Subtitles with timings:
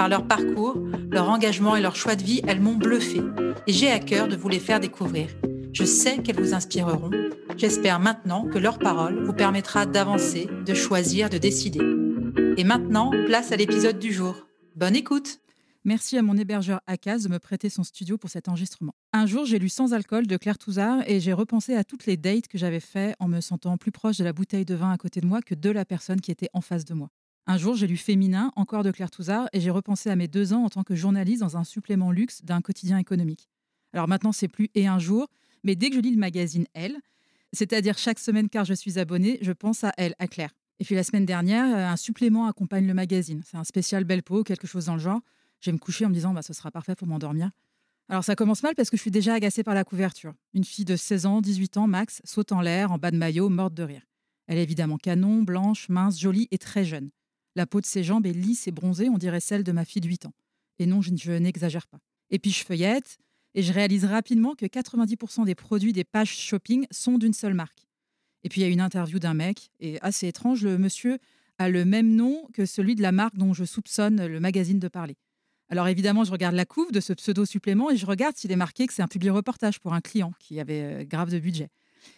[0.00, 3.20] Par leur parcours, leur engagement et leur choix de vie, elles m'ont bluffé
[3.66, 5.28] et j'ai à cœur de vous les faire découvrir.
[5.74, 7.10] Je sais qu'elles vous inspireront.
[7.58, 11.80] J'espère maintenant que leur parole vous permettra d'avancer, de choisir, de décider.
[12.56, 14.46] Et maintenant, place à l'épisode du jour.
[14.74, 15.40] Bonne écoute
[15.84, 18.94] Merci à mon hébergeur Akaz de me prêter son studio pour cet enregistrement.
[19.12, 22.16] Un jour, j'ai lu Sans alcool de Claire Touzard et j'ai repensé à toutes les
[22.16, 24.96] dates que j'avais fait en me sentant plus proche de la bouteille de vin à
[24.96, 27.10] côté de moi que de la personne qui était en face de moi.
[27.46, 30.52] Un jour, j'ai lu Féminin, encore de Claire Touzard, et j'ai repensé à mes deux
[30.52, 33.48] ans en tant que journaliste dans un supplément luxe d'un quotidien économique.
[33.92, 35.28] Alors maintenant, c'est plus et un jour,
[35.64, 36.96] mais dès que je lis le magazine Elle,
[37.52, 40.54] c'est-à-dire chaque semaine car je suis abonnée, je pense à elle, à Claire.
[40.78, 43.42] Et puis la semaine dernière, euh, un supplément accompagne le magazine.
[43.44, 45.20] C'est un spécial belle peau, quelque chose dans le genre.
[45.60, 47.50] Je vais me coucher en me disant, bah, ce sera parfait pour m'endormir.
[48.08, 50.34] Alors ça commence mal parce que je suis déjà agacée par la couverture.
[50.54, 53.48] Une fille de 16 ans, 18 ans max, saute en l'air, en bas de maillot,
[53.48, 54.02] morte de rire.
[54.46, 57.10] Elle est évidemment canon, blanche, mince, jolie et très jeune.
[57.60, 60.00] La peau de ses jambes est lisse et bronzée, on dirait celle de ma fille
[60.00, 60.32] de 8 ans.
[60.78, 61.98] Et non, je, je n'exagère pas.
[62.30, 63.18] Et puis je feuillette
[63.52, 67.86] et je réalise rapidement que 90% des produits des pages shopping sont d'une seule marque.
[68.44, 71.18] Et puis il y a une interview d'un mec, et assez étrange, le monsieur
[71.58, 74.88] a le même nom que celui de la marque dont je soupçonne le magazine de
[74.88, 75.18] parler.
[75.68, 78.86] Alors évidemment, je regarde la couve de ce pseudo-supplément et je regarde s'il est marqué
[78.86, 81.68] que c'est un public reportage pour un client qui avait euh, grave de budget.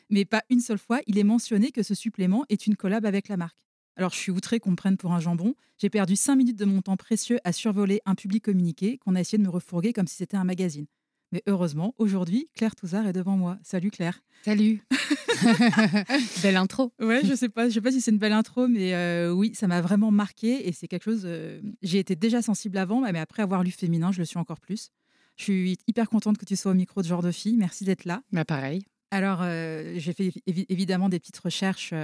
[0.09, 3.27] Mais pas une seule fois, il est mentionné que ce supplément est une collab avec
[3.27, 3.59] la marque.
[3.97, 5.55] Alors je suis outrée qu'on me prenne pour un jambon.
[5.79, 9.21] J'ai perdu cinq minutes de mon temps précieux à survoler un public communiqué qu'on a
[9.21, 10.87] essayé de me refourguer comme si c'était un magazine.
[11.33, 13.59] Mais heureusement, aujourd'hui, Claire Touzard est devant moi.
[13.63, 14.23] Salut Claire.
[14.45, 14.83] Salut.
[16.43, 16.93] Belle intro.
[17.01, 19.53] Ouais, je sais pas, je sais pas si c'est une belle intro, mais euh, oui,
[19.55, 21.23] ça m'a vraiment marqué et c'est quelque chose.
[21.25, 24.61] euh, J'ai été déjà sensible avant, mais après avoir lu Féminin, je le suis encore
[24.61, 24.91] plus.
[25.37, 27.57] Je suis hyper contente que tu sois au micro de genre de fille.
[27.57, 28.23] Merci d'être là.
[28.33, 28.85] Bah pareil.
[29.11, 31.95] Alors, euh, j'ai fait évi- évidemment des petites recherches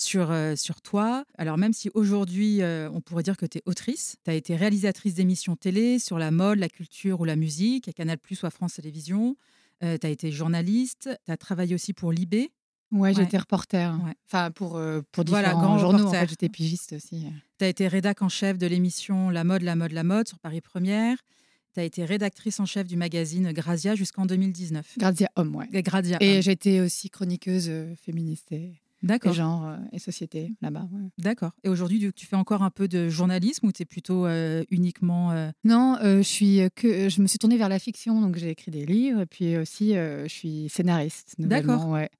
[0.00, 1.24] sur, euh, sur toi.
[1.38, 4.56] Alors, même si aujourd'hui, euh, on pourrait dire que tu es autrice, tu as été
[4.56, 8.46] réalisatrice d'émissions télé sur la mode, la culture ou la musique, à Canal Plus ou
[8.46, 9.36] à France Télévisions.
[9.80, 12.50] tu as été journaliste, tu as travaillé aussi pour Libé.
[12.92, 13.14] Ouais, Ouais.
[13.14, 13.94] j'étais reporter.
[14.04, 14.14] Ouais.
[14.26, 16.06] Enfin, pour, euh, pour Voilà, différents grand journaux.
[16.08, 17.24] En fait, j'étais pigiste aussi.
[17.58, 20.38] Tu as été rédac en chef de l'émission La mode, la mode, la mode sur
[20.40, 21.16] Paris Première.
[21.72, 24.94] Tu as été rédactrice en chef du magazine Grazia jusqu'en 2019.
[24.98, 25.68] Grazia Homme, ouais.
[25.72, 26.16] Et Grazia.
[26.20, 28.72] Et j'étais aussi chroniqueuse euh, féministe et
[29.02, 29.32] D'accord.
[29.32, 30.86] genre euh, et société là-bas.
[30.92, 31.08] ouais.
[31.18, 31.52] D'accord.
[31.64, 35.32] Et aujourd'hui, tu- fais encore un peu de journalisme ou tu es plutôt euh, uniquement.
[35.32, 38.70] euh, Non, je suis que je me suis tournée vers la fiction, donc j'ai écrit
[38.70, 39.20] des livres.
[39.22, 41.34] Et puis aussi, je suis scénariste.
[41.38, 41.88] D'accord.
[41.88, 42.10] Ouais.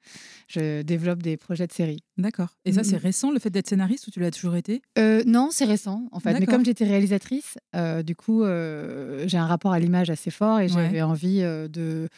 [0.49, 2.03] Je développe des projets de séries.
[2.19, 2.49] D'accord.
[2.65, 4.83] Et ça, c'est récent, le fait d'être scénariste ou tu l'as toujours été?
[5.27, 6.39] Non, c'est récent en fait.
[6.39, 7.59] Mais comme j'étais réalisatrice,
[8.05, 10.69] du coup, j'ai un rapport à l'image assez fort et Ouais.
[10.69, 12.09] j'avais envie de,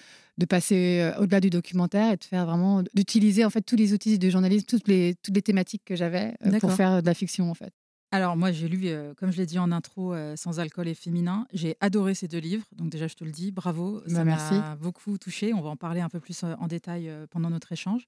[0.43, 3.93] de passer euh, au-delà du documentaire et de faire vraiment d'utiliser en fait tous les
[3.93, 7.15] outils du journalisme, toutes les toutes les thématiques que j'avais euh, pour faire de la
[7.15, 7.73] fiction en fait.
[8.15, 10.93] Alors, moi, j'ai lu, euh, comme je l'ai dit en intro, euh, Sans alcool et
[10.95, 11.47] féminin.
[11.55, 12.67] J'ai adoré ces deux livres.
[12.77, 14.03] Donc, déjà, je te le dis, bravo.
[14.07, 14.53] Ça Bah, merci.
[14.53, 15.55] m'a beaucoup touché.
[15.55, 18.07] On va en parler un peu plus en détail euh, pendant notre échange.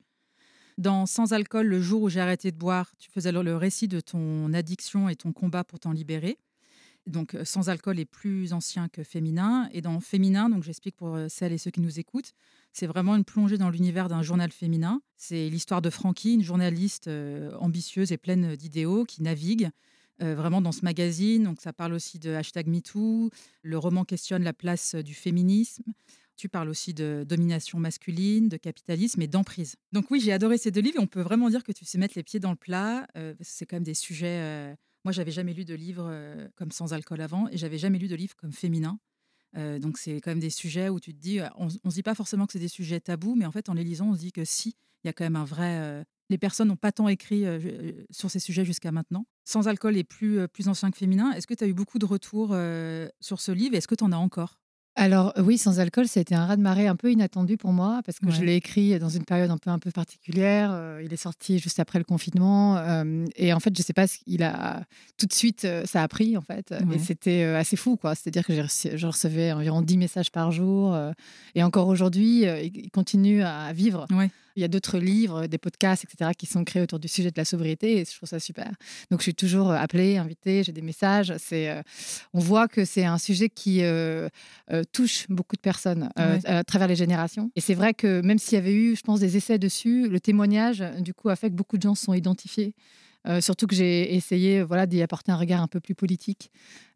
[0.76, 3.88] Dans Sans alcool, le jour où j'ai arrêté de boire, tu faisais le- le récit
[3.88, 6.36] de ton addiction et ton combat pour t'en libérer.
[7.06, 9.68] Donc, euh, Sans alcool est plus ancien que féminin.
[9.72, 12.32] Et dans féminin, donc j'explique pour euh, celles et ceux qui nous écoutent,
[12.72, 15.02] c'est vraiment une plongée dans l'univers d'un journal féminin.
[15.16, 19.70] C'est l'histoire de Frankie, une journaliste euh, ambitieuse et pleine d'idéaux qui navigue
[20.20, 21.42] vraiment dans ce magazine.
[21.42, 23.30] Donc, ça parle aussi de hashtag MeToo.
[23.62, 25.82] Le roman questionne la place du féminisme.
[26.36, 29.74] Tu parles aussi de domination masculine, de capitalisme et d'emprise.
[29.90, 31.98] Donc oui, j'ai adoré ces deux livres et on peut vraiment dire que tu sais
[31.98, 33.08] mettre les pieds dans le plat.
[33.40, 34.76] c'est quand même des sujets...
[35.04, 38.08] Moi, j'avais jamais lu de livre euh, comme Sans alcool avant et j'avais jamais lu
[38.08, 38.98] de livre comme Féminin.
[39.56, 42.02] Euh, donc c'est quand même des sujets où tu te dis, on, on se dit
[42.02, 44.18] pas forcément que c'est des sujets tabous, mais en fait en les lisant, on se
[44.18, 44.74] dit que si,
[45.04, 45.78] il y a quand même un vrai.
[45.78, 47.44] euh, les personnes n'ont pas tant écrit
[48.10, 49.26] sur ces sujets jusqu'à maintenant.
[49.44, 51.32] Sans alcool est plus, plus ancien que féminin.
[51.32, 52.56] Est-ce que tu as eu beaucoup de retours
[53.20, 54.58] sur ce livre Est-ce que tu en as encore?
[54.96, 58.20] Alors oui, sans alcool, ça a été un raz-de-marée un peu inattendu pour moi parce
[58.20, 60.70] que je l'ai écrit dans une période un peu un peu particulière.
[60.72, 64.06] Euh, il est sorti juste après le confinement euh, et en fait, je sais pas,
[64.26, 64.84] il a
[65.18, 68.14] tout de suite euh, ça a pris en fait et c'était assez fou quoi.
[68.14, 70.96] C'est-à-dire que je recevais environ 10 messages par jour
[71.56, 74.06] et encore aujourd'hui, il continue à vivre.
[74.56, 77.36] Il y a d'autres livres, des podcasts, etc., qui sont créés autour du sujet de
[77.36, 78.70] la sobriété et je trouve ça super.
[79.10, 81.32] Donc, je suis toujours euh, appelée, invitée, j'ai des messages.
[81.38, 81.82] C'est, euh,
[82.32, 84.28] on voit que c'est un sujet qui euh,
[84.92, 87.50] touche beaucoup de personnes à travers les générations.
[87.56, 90.20] Et c'est vrai que même s'il y avait eu, je pense, des essais dessus, le
[90.20, 92.74] témoignage, du coup, a fait que beaucoup de gens se sont identifiés.
[93.40, 96.50] Surtout que j'ai essayé voilà, d'y apporter un regard un peu plus politique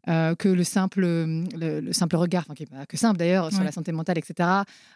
[0.05, 3.71] que le simple, le, simple regard, enfin, qui n'est pas que simple d'ailleurs, sur la
[3.71, 4.49] santé mentale, etc.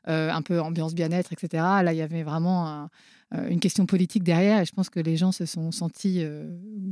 [0.06, 1.64] un peu ambiance bien-être, etc.
[1.84, 2.90] Là, il y avait vraiment
[3.32, 6.24] une question politique derrière et je pense que les gens se sont sentis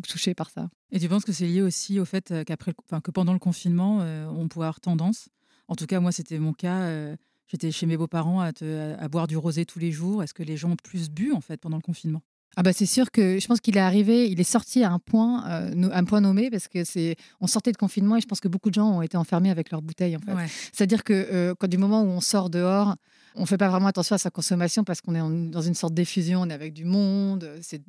[0.07, 0.69] touchés par ça.
[0.91, 3.99] Et tu penses que c'est lié aussi au fait qu'après, que pendant le confinement,
[4.29, 5.29] on pouvait avoir tendance,
[5.67, 7.15] en tout cas moi c'était mon cas,
[7.47, 8.51] j'étais chez mes beaux-parents à,
[8.99, 10.23] à, boire du rosé tous les jours.
[10.23, 12.21] Est-ce que les gens ont plus bu en fait pendant le confinement?
[12.57, 14.99] Ah bah c'est sûr que je pense qu'il est arrivé, il est sorti à un
[14.99, 18.41] point, euh, un point nommé parce que c'est, on sortait de confinement et je pense
[18.41, 20.33] que beaucoup de gens ont été enfermés avec leurs bouteilles en fait.
[20.73, 22.95] C'est-à-dire que euh, quand du moment où on sort dehors,
[23.35, 26.41] on fait pas vraiment attention à sa consommation parce qu'on est dans une sorte d'effusion,
[26.41, 27.81] on est avec du monde, c'est,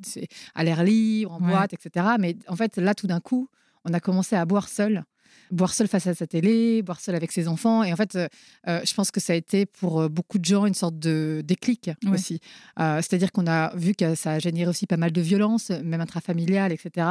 [0.55, 2.05] à l'air libre, en boîte, etc.
[2.19, 3.49] Mais en fait là tout d'un coup,
[3.83, 5.03] on a commencé à boire seul
[5.53, 7.83] boire seul face à sa télé, boire seul avec ses enfants.
[7.83, 8.27] Et en fait, euh,
[8.67, 11.41] euh, je pense que ça a été pour euh, beaucoup de gens une sorte de
[11.45, 12.39] déclic aussi.
[12.77, 16.71] C'est-à-dire qu'on a vu que ça a généré aussi pas mal de violence, même intrafamiliale,
[16.71, 17.07] etc.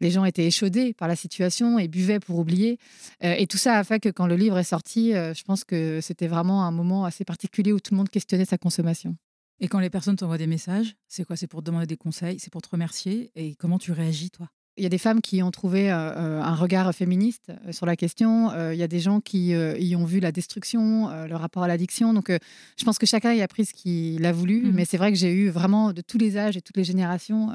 [0.00, 2.78] les gens étaient échaudés par la situation et buvaient pour oublier.
[3.20, 6.26] et tout ça a fait que quand le livre est sorti, je pense que c'était
[6.26, 9.16] vraiment un moment assez particulier où tout le monde questionnait sa consommation.
[9.60, 11.36] Et quand les personnes t'envoient des messages, c'est quoi?
[11.36, 13.30] C'est pour te demander des conseils, c'est pour te remercier.
[13.34, 14.48] Et comment tu réagis, toi?
[14.76, 17.86] Il y a des femmes qui ont trouvé euh, euh, un regard féministe euh, sur
[17.86, 18.50] la question.
[18.72, 22.12] il y a des gens qui y ont vu la destruction, le rapport à l'addiction.
[22.12, 24.60] Donc, je pense que chacun y a pris ce qu'il a voulu.
[24.60, 24.72] Mmh.
[24.72, 27.50] Mais c'est vrai que j'ai eu vraiment de tous les âges et toutes les générations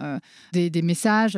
[0.54, 1.38] des, messages.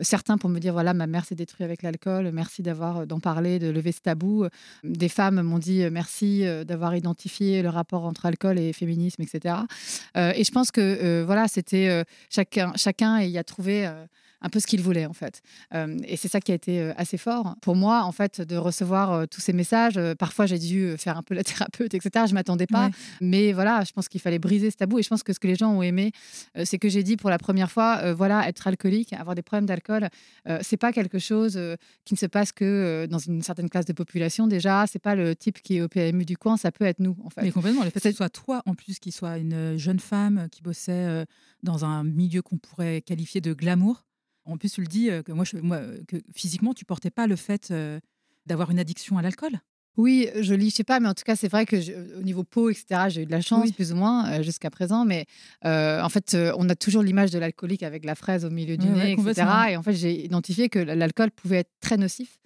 [0.00, 2.30] certains pour me dire voilà, ma mère s'est détruite avec l'alcool.
[2.32, 4.46] Merci d'avoir d'en parler, de lever ce tabou.
[4.84, 9.56] Des femmes m'ont dit merci d'avoir identifié le rapport entre alcool et féminisme, etc.
[10.14, 13.88] et je pense que voilà, c'était chacun, chacun y a trouvé
[14.40, 15.42] un peu ce qu'il voulait en fait.
[15.74, 18.56] Euh, et c'est ça qui a été euh, assez fort pour moi en fait de
[18.56, 19.98] recevoir euh, tous ces messages.
[20.18, 22.26] parfois j'ai dû faire un peu la thérapeute, etc.
[22.28, 22.90] Je m'attendais pas,
[23.20, 24.98] mais voilà, je pense qu'il fallait briser ce tabou.
[24.98, 26.12] Et je pense que ce que les gens ont aimé,
[26.64, 30.08] c'est que j'ai dit pour la première fois, voilà, être alcoolique, avoir des problèmes d'alcool,
[30.60, 31.58] c'est pas quelque chose
[32.04, 34.86] qui ne se passe que dans une certaine classe de population déjà.
[34.86, 37.30] C'est pas le type qui est au PMU du coin, ça peut être nous en
[37.30, 37.42] fait.
[37.42, 37.84] Mais complètement.
[37.84, 41.24] Le fait que ce soit toi en plus qui soit une jeune femme qui bossait
[41.62, 44.04] dans un milieu qu'on pourrait qualifier de glamour
[44.48, 47.10] en plus, tu le dis euh, que moi, je, moi, euh, que physiquement, tu portais
[47.10, 48.00] pas le fait euh,
[48.46, 49.60] d'avoir une addiction à l'alcool?
[49.96, 51.76] Oui, je lis, je sais pas, mais en tout cas, c'est vrai que
[52.16, 55.04] au niveau peau, etc., j'ai eu de la chance, plus ou moins, jusqu'à présent.
[55.04, 55.26] Mais
[55.64, 59.14] en fait, on a toujours l'image de l'alcoolique avec la fraise au milieu du nez,
[59.14, 59.44] etc.
[59.70, 62.38] Et en fait, j'ai identifié que l'alcool pouvait être très nocif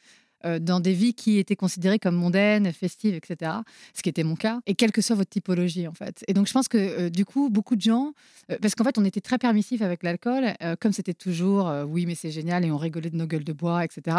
[0.45, 3.53] euh, dans des vies qui étaient considérées comme mondaines, festives, etc.
[3.95, 4.61] Ce qui était mon cas.
[4.67, 6.25] Et quelle que soit votre typologie, en fait.
[6.29, 8.13] Et donc, je pense que euh, du coup, beaucoup de gens,
[8.51, 12.15] euh, parce qu'en fait, on était très permissif avec l'alcool, comme c'était toujours, oui, mais
[12.15, 14.17] c'est génial, et on rigolait de nos gueules de bois, etc.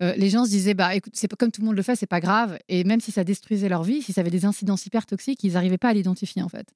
[0.00, 2.20] les gens se disaient, bah, écoute, c'est comme tout le monde le fait, c'est pas
[2.20, 2.58] grave.
[2.68, 5.54] Et même si ça détruisait leur vie, si ça avait des incidences hyper toxiques, ils
[5.54, 6.68] n'arrivaient pas à l'identifier, en fait.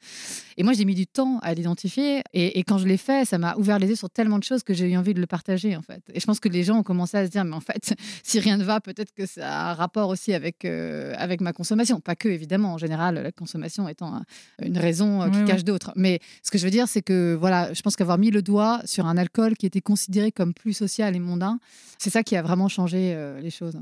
[0.56, 2.23] Et moi, j'ai mis du temps à l'identifier.
[2.32, 4.62] Et, et, quand je l'ai fait, ça m'a ouvert les yeux sur tellement de choses
[4.62, 6.02] que j'ai eu envie de le partager, en fait.
[6.12, 8.40] Et je pense que les gens ont commencé à se dire, mais en fait, si
[8.40, 12.00] rien ne va, peut-être que ça a un rapport aussi avec, euh, avec ma consommation.
[12.00, 14.23] Pas que, évidemment, en général, la consommation étant
[14.61, 15.92] une raison euh, qui cache d'autres.
[15.97, 18.80] Mais ce que je veux dire, c'est que voilà, je pense qu'avoir mis le doigt
[18.85, 21.59] sur un alcool qui était considéré comme plus social et mondain,
[21.99, 23.80] c'est ça qui a vraiment changé euh, les choses.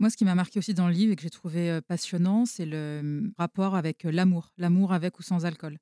[0.00, 2.66] Moi, ce qui m'a marqué aussi dans le livre et que j'ai trouvé passionnant, c'est
[2.66, 5.78] le hum, rapport avec l'amour, l'amour avec ou sans alcool.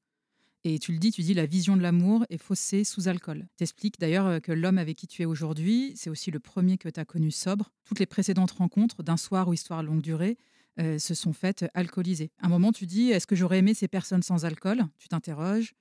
[0.64, 3.46] Et tu le dis, tu dis la vision de l'amour est faussée sous alcool.
[3.56, 6.88] T'expliques d'ailleurs euh, que l'homme avec qui tu es aujourd'hui, c'est aussi le premier que
[6.88, 7.72] tu as connu sobre.
[7.84, 10.38] Toutes les précédentes rencontres d'un soir ou histoire longue durée
[10.80, 12.30] euh, se sont faites alcoolisées.
[12.40, 14.84] À un moment, tu dis, est-ce que j'aurais aimé ces personnes sans alcool?
[14.98, 15.74] Tu t'interroges.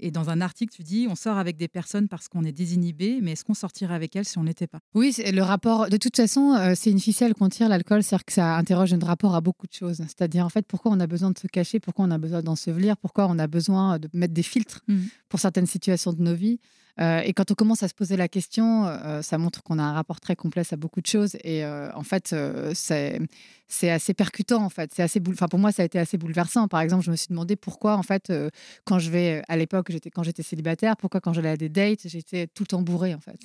[0.00, 3.20] Et dans un article, tu dis, on sort avec des personnes parce qu'on est désinhibé,
[3.22, 4.78] mais est-ce qu'on sortirait avec elles si on n'était pas?
[4.94, 8.32] Oui, le rapport, de toute façon, euh, c'est une ficelle qu'on tire l'alcool, c'est-à-dire que
[8.32, 9.98] ça interroge un rapport à beaucoup de choses.
[9.98, 12.96] C'est-à-dire, en fait, pourquoi on a besoin de se cacher, pourquoi on a besoin d'ensevelir,
[12.96, 14.96] pourquoi on a besoin de mettre des filtres mmh.
[15.28, 16.60] pour certaines situations de nos vies?
[17.00, 19.82] Euh, et quand on commence à se poser la question, euh, ça montre qu'on a
[19.82, 21.36] un rapport très complexe à beaucoup de choses.
[21.44, 22.34] Et euh, en fait,
[22.74, 23.20] c'est
[23.70, 24.64] c'est assez percutant.
[24.64, 26.68] En fait, c'est assez enfin pour moi, ça a été assez bouleversant.
[26.68, 28.32] Par exemple, je me suis demandé pourquoi, en fait,
[28.84, 32.46] quand je vais à l'époque, quand j'étais célibataire, pourquoi quand j'allais à des dates, j'étais
[32.46, 33.38] tout le temps bourrée, en fait,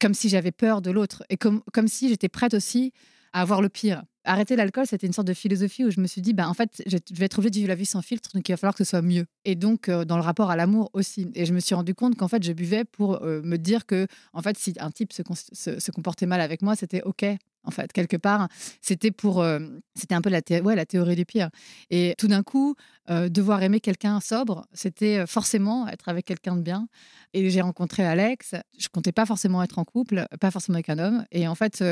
[0.00, 2.92] comme si j'avais peur de l'autre et comme comme si j'étais prête aussi
[3.34, 4.02] avoir le pire.
[4.26, 6.82] Arrêter l'alcool, c'était une sorte de philosophie où je me suis dit, bah, en fait,
[6.86, 8.82] je vais être obligée de vivre la vie sans filtre, donc il va falloir que
[8.82, 9.26] ce soit mieux.
[9.44, 11.30] Et donc, euh, dans le rapport à l'amour aussi.
[11.34, 14.06] Et je me suis rendu compte qu'en fait, je buvais pour euh, me dire que,
[14.32, 15.22] en fait, si un type se,
[15.78, 17.26] se comportait mal avec moi, c'était OK
[17.64, 18.48] en fait, quelque part.
[18.80, 19.58] C'était pour, euh,
[19.94, 21.50] c'était un peu la, ouais, la théorie du pire.
[21.90, 22.76] Et tout d'un coup,
[23.10, 26.88] euh, devoir aimer quelqu'un sobre, c'était euh, forcément être avec quelqu'un de bien.
[27.34, 28.54] Et j'ai rencontré Alex.
[28.78, 31.26] Je comptais pas forcément être en couple, pas forcément avec un homme.
[31.32, 31.82] Et en fait,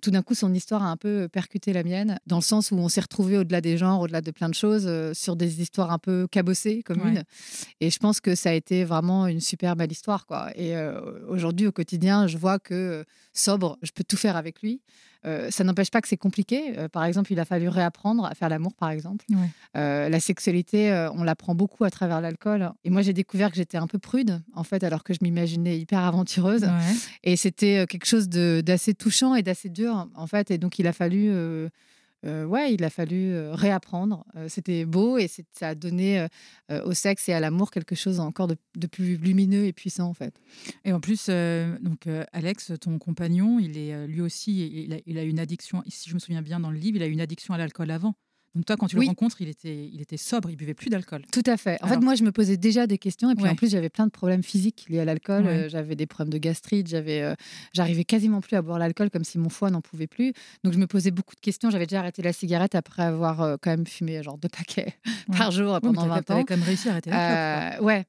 [0.00, 2.76] tout d'un coup, son histoire a un peu percuté la mienne, dans le sens où
[2.76, 5.98] on s'est retrouvés au-delà des genres, au-delà de plein de choses, sur des histoires un
[5.98, 7.24] peu cabossées, communes.
[7.80, 10.56] Et je pense que ça a été vraiment une super belle histoire, quoi.
[10.56, 10.76] Et
[11.26, 14.82] aujourd'hui, au quotidien, je vois que sobre, je peux tout faire avec lui.
[15.26, 16.78] Euh, ça n'empêche pas que c'est compliqué.
[16.78, 19.24] Euh, par exemple, il a fallu réapprendre à faire l'amour, par exemple.
[19.76, 22.70] Euh, la sexualité, on l'apprend beaucoup à travers l'alcool.
[22.84, 25.78] Et moi, j'ai découvert que j'étais un peu prude, en fait, alors que je m'imaginais
[25.78, 26.68] hyper aventureuse.
[27.24, 30.50] Et c'était quelque chose d'assez touchant et d'assez dur, en fait.
[30.50, 31.32] Et donc, il a fallu
[32.26, 34.24] ouais, il a fallu réapprendre.
[34.48, 36.26] C'était beau et ça a donné
[36.70, 40.34] au sexe et à l'amour quelque chose encore de, plus lumineux et puissant en fait.
[40.84, 41.28] Et en plus,
[41.80, 45.82] donc Alex, ton compagnon, il est lui aussi, il a, il a, une addiction.
[45.88, 48.14] Si je me souviens bien dans le livre, il a une addiction à l'alcool avant.
[48.56, 51.22] Donc toi, quand tu le rencontres, il était, il était sobre, il buvait plus d'alcool.
[51.30, 51.78] Tout à fait.
[51.82, 54.06] En fait, moi, je me posais déjà des questions et puis en plus, j'avais plein
[54.06, 55.46] de problèmes physiques liés à l'alcool.
[55.46, 57.34] Euh, j'avais des problèmes de gastrite, j'avais, euh,
[57.74, 60.32] j'arrivais quasiment plus à boire l'alcool comme si mon foie n'en pouvait plus.
[60.64, 61.68] Donc je me posais beaucoup de questions.
[61.68, 64.94] J'avais déjà arrêté la cigarette après avoir euh, quand même fumé genre deux paquets
[65.36, 66.44] par jour pendant 20 ans.
[66.44, 68.06] Quand même réussi à arrêter la Ouais.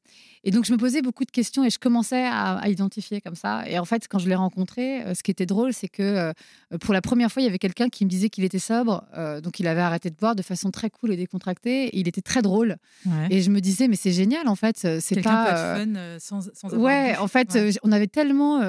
[0.47, 3.67] Et donc, je me posais beaucoup de questions et je commençais à, identifier comme ça.
[3.67, 6.33] Et en fait, quand je l'ai rencontré, euh, ce qui était drôle, c'est que euh,
[6.79, 9.03] pour la première fois, il y avait quelqu'un qui me disait qu'il était sobre.
[9.17, 11.89] Euh, donc, il avait arrêté de boire de façon très cool et décontractée.
[11.91, 12.77] il était très drôle.
[13.29, 14.87] Et je me disais, mais c'est génial, en fait.
[15.01, 15.79] C'est pas.
[15.79, 18.61] Peut fun sans, sans avoir Ouais, en fait, on avait tellement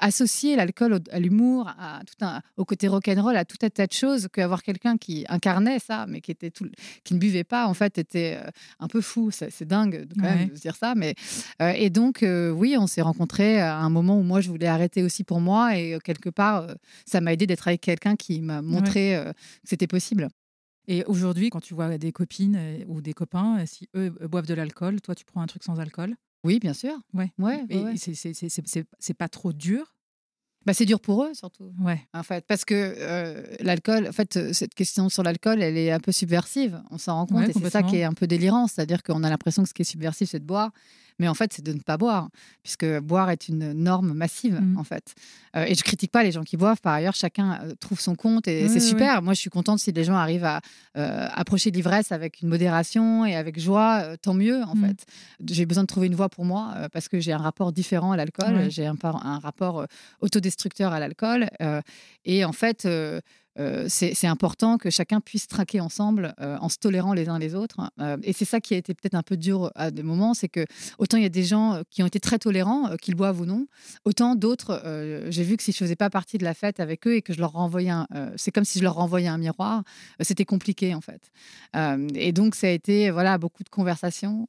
[0.00, 3.92] associé l'alcool à l'humour, à tout un, au côté rock'n'roll, à tout un tas de
[3.92, 6.66] choses, qu'avoir quelqu'un qui incarnait ça, mais qui, était tout,
[7.04, 8.38] qui ne buvait pas, en fait, était
[8.80, 9.30] un peu fou.
[9.30, 10.85] C'est dingue quand même de dire ça.
[10.94, 11.14] Mais,
[11.62, 14.66] euh, et donc, euh, oui, on s'est rencontrés à un moment où moi, je voulais
[14.66, 15.76] arrêter aussi pour moi.
[15.78, 16.66] Et euh, quelque part,
[17.04, 19.32] ça m'a aidé d'être avec quelqu'un qui m'a montré que
[19.64, 20.28] c'était possible.
[20.88, 25.00] Et aujourd'hui, quand tu vois des copines ou des copains, si eux boivent de l'alcool,
[25.00, 26.14] toi, tu prends un truc sans alcool?
[26.44, 26.96] Oui, bien sûr.
[27.12, 27.32] Ouais.
[27.38, 29.95] ouais, ouais, c'est pas trop dur
[30.66, 31.72] bah, c'est dur pour eux surtout.
[31.80, 32.00] Ouais.
[32.12, 36.12] En fait, parce que l'alcool, en fait, cette question sur l'alcool, elle est un peu
[36.12, 36.82] subversive.
[36.90, 39.30] On s'en rend compte et c'est ça qui est un peu délirant, c'est-à-dire qu'on a
[39.30, 40.72] l'impression que ce qui est subversif, c'est de boire
[41.18, 42.28] mais en fait, c'est de ne pas boire,
[42.62, 44.78] puisque boire est une norme massive, mmh.
[44.78, 45.14] en fait.
[45.56, 46.80] Euh, et je critique pas les gens qui boivent.
[46.80, 49.22] Par ailleurs, chacun euh, trouve son compte et c'est super.
[49.22, 50.60] Moi, je suis contente si les gens arrivent à
[50.96, 54.86] euh, approcher l'ivresse avec une modération et avec joie, tant mieux, en mmh.
[54.86, 55.06] fait.
[55.48, 58.16] J'ai besoin de trouver une voie pour moi parce que j'ai un rapport différent à
[58.16, 58.70] l'alcool.
[58.70, 59.86] J'ai un, un, rapport
[60.20, 61.48] autodestructeur à l'alcool.
[62.24, 62.86] et en fait,
[63.58, 67.54] euh, c'est important que chacun puisse traquer ensemble euh, en se tolérant les uns les
[67.54, 67.90] autres.
[68.00, 70.48] Euh, et c'est ça qui a été peut-être un peu dur à des moments, c'est
[70.48, 70.64] que
[70.98, 73.66] autant il y a des gens qui ont été très tolérants, qu'ils boivent ou non,
[74.04, 74.82] autant d'autres,
[75.28, 77.32] j'ai vu que si je faisais pas partie de la fête avec eux et que
[77.32, 77.92] je leur renvoyais,
[78.36, 79.82] c'est comme si je leur renvoyais un miroir,
[80.20, 81.30] c'était compliqué en fait.
[82.14, 84.48] et donc ça a été voilà beaucoup de conversations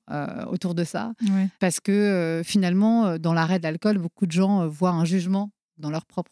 [0.50, 1.14] autour de ça,
[1.60, 6.06] parce que finalement dans l'arrêt de l'alcool, beaucoup de gens voient un jugement dans leur
[6.06, 6.32] propre.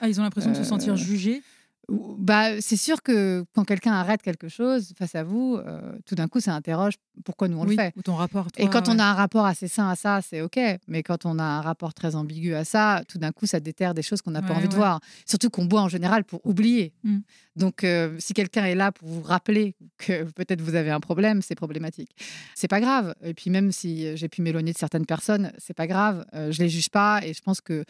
[0.00, 1.42] ah, ils ont l'impression de se sentir jugés
[1.88, 6.26] bah, c'est sûr que quand quelqu'un arrête quelque chose face à vous, euh, tout d'un
[6.26, 7.92] coup, ça interroge pourquoi nous on le fait.
[7.96, 8.48] Ou ton rapport.
[8.56, 10.58] et quand on a un rapport assez sain à ça, c'est OK.
[10.88, 13.94] Mais quand on a un rapport très ambigu à ça, tout d'un coup, ça déterre
[13.94, 15.00] des choses qu'on n'a pas envie de voir.
[15.26, 16.92] Surtout qu'on boit en général pour oublier.
[17.04, 17.18] Mmh.
[17.54, 21.40] Donc, euh, si quelqu'un est là pour vous rappeler que peut-être vous avez un problème,
[21.40, 22.10] c'est problématique.
[22.56, 23.14] C'est pas grave.
[23.22, 26.26] Et puis, même si j'ai pu m'éloigner de certaines personnes, c'est pas grave.
[26.34, 27.20] Euh, je les juge pas.
[27.24, 27.84] Et je pense que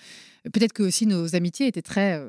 [0.53, 2.23] peut-être que aussi nos amitiés étaient très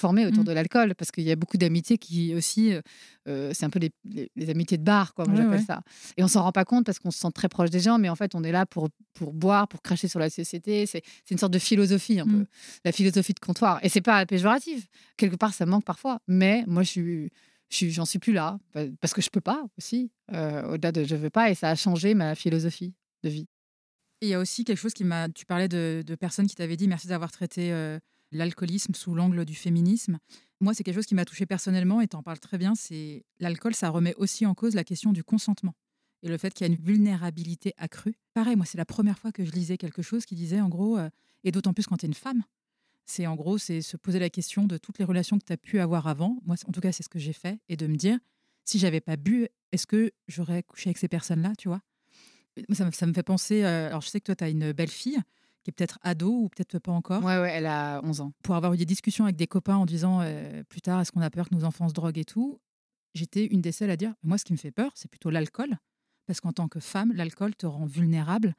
[0.00, 0.46] formés autour mmh.
[0.46, 2.80] de l'alcool, parce qu'il y a beaucoup d'amitiés qui aussi, euh,
[3.28, 3.92] euh, c'est un peu les,
[4.34, 5.82] les, amitiés de bar, quoi, moi j'appelle ça.
[6.16, 8.08] Et on s'en rend pas compte parce qu'on se sent très proche des gens, mais
[8.08, 10.86] en fait on est là pour, pour boire, pour cracher sur la société.
[10.86, 12.46] C'est une sorte de philosophie un peu, mmh.
[12.84, 13.78] la philosophie de comptoir.
[13.84, 14.86] Et c'est pas péjoratif.
[15.16, 17.30] Quelque part ça manque parfois, mais moi je suis
[17.90, 18.58] j'en suis, plus là
[19.00, 21.76] parce que je peux pas aussi euh, au-delà de je veux pas et ça a
[21.76, 23.46] changé ma philosophie de vie.
[24.22, 25.28] Il y a aussi quelque chose qui m'a.
[25.30, 27.72] Tu parlais de, de personnes qui t'avaient dit merci d'avoir traité
[28.32, 30.18] l'alcoolisme sous l'angle du féminisme.
[30.60, 32.74] Moi, c'est quelque chose qui m'a touché personnellement et tu en parles très bien.
[32.74, 35.74] C'est l'alcool, ça remet aussi en cause la question du consentement
[36.22, 38.14] et le fait qu'il y a une vulnérabilité accrue.
[38.34, 40.98] Pareil, moi, c'est la première fois que je lisais quelque chose qui disait en gros,
[40.98, 41.08] euh,
[41.44, 42.42] et d'autant plus quand tu es une femme,
[43.06, 45.56] c'est en gros, c'est se poser la question de toutes les relations que tu as
[45.56, 46.38] pu avoir avant.
[46.44, 48.18] Moi, en tout cas, c'est ce que j'ai fait et de me dire,
[48.64, 51.80] si j'avais pas bu, est-ce que j'aurais couché avec ces personnes-là, tu vois?
[52.72, 54.72] Ça me, ça me, fait penser, euh, alors je sais que toi, tu as une
[54.72, 55.18] belle fille
[55.62, 57.24] qui est peut-être ado ou peut-être pas encore.
[57.24, 58.32] Ouais, ouais, elle a 11 ans.
[58.42, 60.22] Pour avoir eu des discussions avec des copains en disant
[60.68, 62.60] plus tard, est-ce qu'on a peur que nos enfants se droguent et tout
[63.14, 65.76] J'étais une des seules à dire, moi, ce qui me fait peur, c'est plutôt l'alcool.
[66.26, 68.54] Parce qu'en tant que femme, l'alcool te rend vulnérable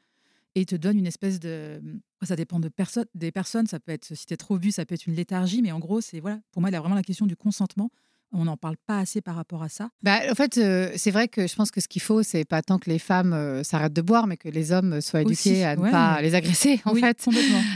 [0.55, 1.81] et te donne une espèce de.
[2.23, 3.67] Ça dépend de personne, des personnes.
[3.67, 5.61] Ça peut être, si tu es trop bu, ça peut être une léthargie.
[5.61, 7.89] Mais en gros, c'est voilà, pour moi, il y a vraiment la question du consentement.
[8.33, 9.89] On n'en parle pas assez par rapport à ça.
[10.03, 12.61] Bah, en fait, euh, c'est vrai que je pense que ce qu'il faut, c'est pas
[12.61, 15.75] tant que les femmes euh, s'arrêtent de boire, mais que les hommes soient éduqués à
[15.75, 17.27] ne pas les agresser, en fait.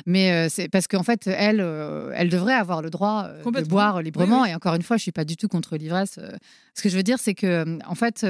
[0.05, 1.59] Mais euh, c'est parce qu'en fait, elles,
[2.15, 4.45] elles devraient avoir le droit de boire librement.
[4.45, 6.19] et encore une fois, je suis pas du tout contre l'ivresse.
[6.73, 8.25] ce que je veux dire, c'est que, en fait,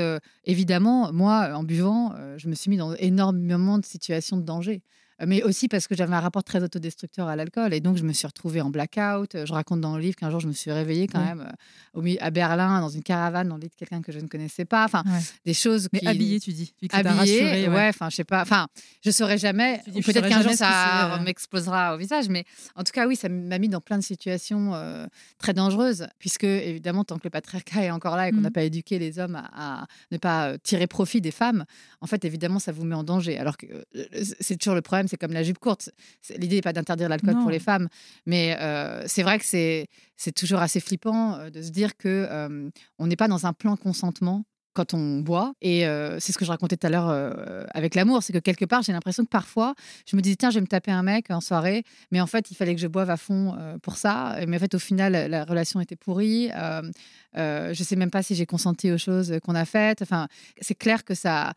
[0.46, 4.82] évidemment, moi, en buvant, je me suis mis dans énormément de situations de danger
[5.25, 7.74] mais aussi parce que j'avais un rapport très autodestructeur à l'alcool.
[7.74, 9.45] Et donc, je me suis retrouvée en blackout.
[9.45, 11.48] Je raconte dans le livre qu'un jour, je me suis réveillée quand même
[11.95, 14.27] euh, au à Berlin, dans une caravane, dans le lit de quelqu'un que je ne
[14.27, 14.84] connaissais pas.
[14.84, 15.03] Enfin,
[15.45, 15.88] des choses.
[15.93, 16.74] Mais habillée, tu dis.
[16.91, 17.88] Habillée, ouais.
[17.89, 18.41] Enfin, je sais pas.
[18.41, 18.67] Enfin,
[19.03, 19.81] je saurais jamais.
[19.86, 22.27] Peut-être qu'un jour, ça euh, m'explosera au visage.
[22.27, 22.43] Mais
[22.75, 25.05] en tout cas, oui, ça m'a mis dans plein de situations euh,
[25.38, 26.07] très dangereuses.
[26.19, 28.53] Puisque, évidemment, tant que le patriarcat est encore là et qu'on n'a mmh.
[28.53, 31.65] pas éduqué les hommes à, ne pas tirer profit des femmes,
[32.01, 33.38] en fait, évidemment, ça vous met en danger.
[33.38, 33.67] Alors que
[34.41, 35.89] c'est toujours le problème c'est comme la jupe courte.
[36.38, 37.88] L'idée n'est pas d'interdire l'alcool pour les femmes,
[38.25, 42.69] mais euh, c'est vrai que c'est toujours assez flippant euh, de se dire que euh,
[43.00, 45.53] on n'est pas dans un plan consentement quand on boit.
[45.62, 45.85] Et
[46.19, 47.09] c'est ce que je racontais tout à l'heure
[47.74, 49.74] avec l'amour, c'est que quelque part, j'ai l'impression que parfois,
[50.05, 52.51] je me disais, tiens, je vais me taper un mec en soirée, mais en fait,
[52.51, 54.35] il fallait que je boive à fond pour ça.
[54.50, 56.51] Mais en fait, au final, la relation était pourrie.
[57.38, 60.01] Euh, je sais même pas si j'ai consenti aux choses qu'on a faites.
[60.01, 60.27] Enfin,
[60.62, 61.54] c'est clair que ça,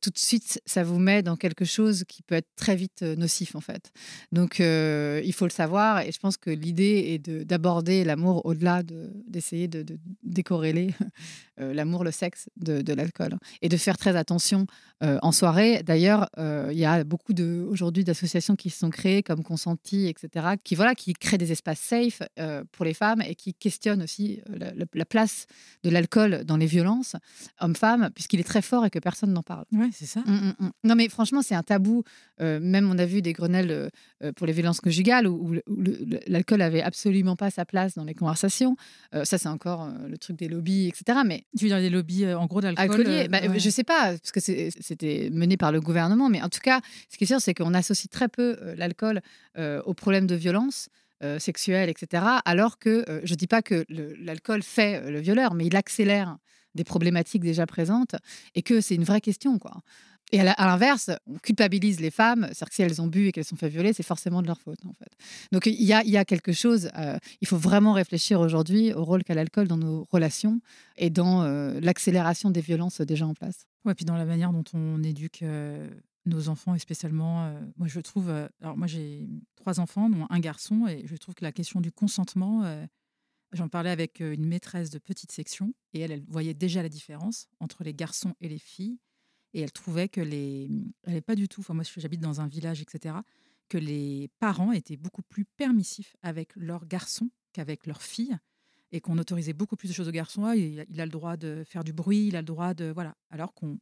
[0.00, 3.16] tout de suite, ça vous met dans quelque chose qui peut être très vite euh,
[3.16, 3.90] nocif en fait.
[4.30, 6.00] Donc, euh, il faut le savoir.
[6.00, 9.84] Et je pense que l'idée est d'aborder l'amour au-delà d'essayer de,
[10.22, 10.94] décorréler
[11.56, 14.66] l'amour, le sexe de, l'alcool et de faire très attention
[15.00, 15.82] en soirée.
[15.82, 20.56] D'ailleurs, il y a beaucoup de aujourd'hui d'associations qui se sont créées comme Consenti, etc.,
[20.62, 22.22] qui voilà, qui créent des espaces safe
[22.72, 25.21] pour les femmes et qui questionnent aussi la place
[25.82, 27.16] de l'alcool dans les violences
[27.60, 29.64] hommes-femmes, puisqu'il est très fort et que personne n'en parle.
[29.72, 30.20] Oui, c'est ça.
[30.20, 30.70] Mmh, mmh, mmh.
[30.84, 32.04] Non, mais franchement, c'est un tabou.
[32.40, 33.88] Euh, même on a vu des Grenelles euh,
[34.24, 35.54] euh, pour les violences conjugales où,
[36.26, 38.76] l'alcool avait absolument pas sa place dans les conversations.
[39.24, 41.20] ça, c'est encore le truc des lobbies, etc.
[41.24, 44.40] Mais tu veux dire des lobbies, en gros, d'alcool bah, Je sais pas, parce que
[44.40, 47.74] c'était mené par le gouvernement, mais en tout cas, ce qui est sûr, c'est qu'on
[47.74, 49.20] associe très peu l'alcool
[49.58, 50.88] aux problèmes de violence.
[51.24, 52.24] Euh, sexuelle, etc.
[52.44, 53.84] Alors que euh, je ne dis pas que
[54.18, 56.36] l'alcool fait euh, le violeur, mais il accélère
[56.74, 58.16] des problématiques déjà présentes
[58.56, 59.56] et que c'est une vraie question.
[60.32, 63.44] Et à l'inverse, on culpabilise les femmes, c'est-à-dire que si elles ont bu et qu'elles
[63.44, 64.84] sont fait violer, c'est forcément de leur faute.
[64.84, 65.12] En fait.
[65.52, 66.90] Donc il y a, quelque chose,
[67.40, 70.60] il faut vraiment réfléchir aujourd'hui au rôle qu'a l'alcool dans nos relations
[70.96, 71.44] et dans
[71.80, 73.66] l'accélération des violences déjà en place.
[73.84, 75.44] Ouais, puis dans la manière dont on éduque
[76.26, 80.26] nos enfants et spécialement, euh, moi je trouve, euh, alors moi j'ai trois enfants, dont
[80.30, 82.86] un garçon, et je trouve que la question du consentement, euh,
[83.52, 87.48] j'en parlais avec une maîtresse de petite section, et elle, elle voyait déjà la différence
[87.60, 88.98] entre les garçons et les filles,
[89.54, 90.70] et elle trouvait que les,
[91.04, 93.16] elle pas du tout, enfin moi j'habite dans un village, etc.,
[93.68, 98.38] que les parents étaient beaucoup plus permissifs avec leurs garçons qu'avec leurs filles,
[98.94, 100.44] et qu'on autorisait beaucoup plus de choses aux garçons.
[100.44, 102.92] Ah, il, il a le droit de faire du bruit, il a le droit de
[102.94, 103.78] voilà, alors qu'on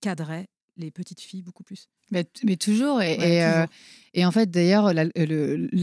[0.00, 1.88] cadrait les petites filles beaucoup plus.
[2.10, 2.24] Mais,
[2.56, 3.02] toujours.
[3.02, 3.66] Et, euh,
[4.14, 5.06] et, en fait, d'ailleurs, la,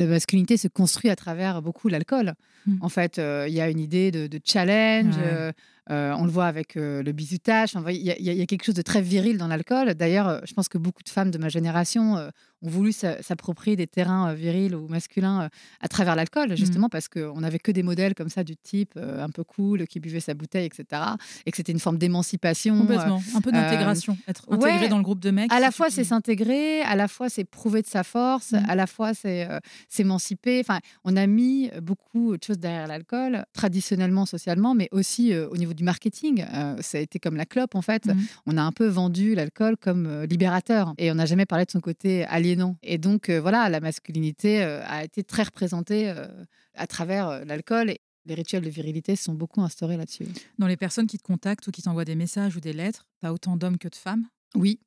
[0.08, 2.34] masculinité se construit à travers beaucoup l'alcool.
[2.66, 2.78] Mmh.
[2.82, 5.16] En fait, euh, il y a une idée de, challenge.
[5.18, 5.52] Euh,
[5.90, 7.74] on le voit avec le bizutage.
[7.90, 9.94] Il y, y, a quelque chose de très viril dans l'alcool.
[9.96, 12.32] D'ailleurs, je pense que beaucoup de femmes de ma génération
[12.64, 15.50] ont voulu s'approprier des terrains euh, virils ou masculins euh,
[15.82, 16.56] à travers l'alcool, mmh.
[16.56, 19.86] justement parce qu'on n'avait que des modèles comme ça du type euh, un peu cool,
[19.86, 21.02] qui buvait sa bouteille, etc.
[21.46, 22.80] Et que c'était une forme d'émancipation.
[22.80, 25.52] Complètement, un peu d'intégration, être intégré dans le groupe de mecs.
[25.52, 28.66] À la fois, c'est s'intégrer, à la fois, c'est prouver de sa force, mmh.
[28.68, 29.48] à la fois, c'est
[29.90, 30.62] s'émanciper.
[30.62, 35.74] Enfin, on a mis beaucoup de choses derrière l'alcool, traditionnellement, socialement, mais aussi au niveau
[35.74, 36.46] du marketing.
[36.82, 38.06] ça a été comme la clope, en fait.
[38.06, 38.20] Mmh.
[38.46, 40.94] On a un peu vendu l'alcool comme libérateur.
[40.98, 44.64] Et on n'a jamais parlé de son côté allié et donc, euh, voilà, la masculinité
[44.64, 46.28] euh, a été très représentée euh,
[46.76, 47.90] à travers l'alcool.
[47.90, 50.28] Et les rituels de virilité sont beaucoup instaurés là-dessus.
[50.58, 53.28] Dans les personnes qui te contactent ou qui t'envoient des messages ou des lettres, tu
[53.28, 54.26] as autant d'hommes que de femmes?
[54.56, 54.80] Oui,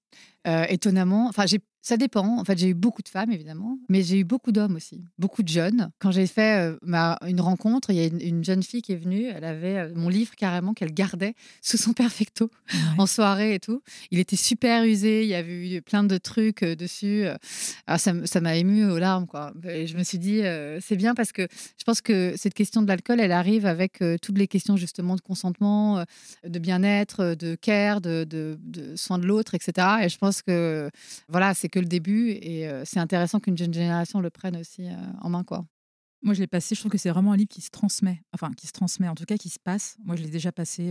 [0.68, 1.28] étonnamment.
[1.28, 2.40] Enfin, j'ai ça dépend.
[2.40, 5.44] En fait, j'ai eu beaucoup de femmes, évidemment, mais j'ai eu beaucoup d'hommes aussi, beaucoup
[5.44, 5.92] de jeunes.
[6.00, 8.96] Quand j'ai fait euh, ma, une rencontre, il y a une, jeune fille qui est
[8.96, 12.50] venue, elle avait euh, mon livre carrément qu'elle gardait sous son perfecto
[12.98, 13.82] en soirée et tout.
[14.10, 17.26] Il était super usé, il y avait eu plein de trucs euh, dessus.
[17.86, 19.52] Alors ça m'a ému aux larmes, quoi.
[19.62, 20.40] Et je me suis dit,
[20.80, 21.46] c'est bien parce que
[21.78, 25.20] je pense que cette question de l'alcool, elle arrive avec toutes les questions justement de
[25.20, 26.04] consentement,
[26.44, 29.86] de bien-être, de care, de, de, de soin de l'autre, etc.
[30.02, 30.90] Et je pense que,
[31.28, 34.88] voilà, c'est que le début et c'est intéressant qu'une jeune génération le prenne aussi
[35.20, 35.66] en main, quoi.
[36.22, 36.74] Moi, je l'ai passé.
[36.74, 38.22] Je trouve que c'est vraiment un livre qui se transmet.
[38.32, 39.98] Enfin, qui se transmet, en tout cas, qui se passe.
[40.02, 40.84] Moi, je l'ai déjà passé.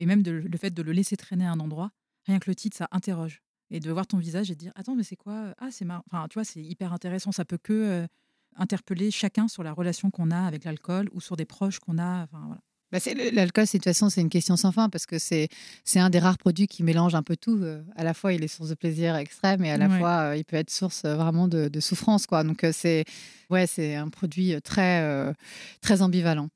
[0.00, 1.92] et même le fait de le laisser traîner à un endroit,
[2.26, 3.42] rien que le titre, ça interroge.
[3.70, 6.02] Et de voir ton visage et dire Attends, mais c'est quoi Ah, c'est marrant.
[6.10, 7.30] Enfin, tu vois, c'est hyper intéressant.
[7.30, 8.08] Ça peut que
[8.56, 12.24] interpeller chacun sur la relation qu'on a avec l'alcool ou sur des proches qu'on a.
[12.24, 12.60] Enfin, voilà.
[12.92, 12.98] Bah
[13.32, 15.48] L'alcool, de toute façon, c'est une question sans fin parce que c'est
[15.96, 17.58] un des rares produits qui mélange un peu tout.
[17.62, 20.36] Euh, à la fois, il est source de plaisir extrême et à la fois, euh,
[20.36, 22.26] il peut être source euh, vraiment de, de souffrance.
[22.26, 22.44] Quoi.
[22.44, 23.06] Donc, c'est
[23.48, 25.34] ouais, un produit très,
[25.80, 26.48] très ambivalent.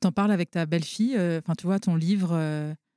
[0.00, 2.30] Tu en parles avec ta belle-fille, enfin, tu vois, ton livre,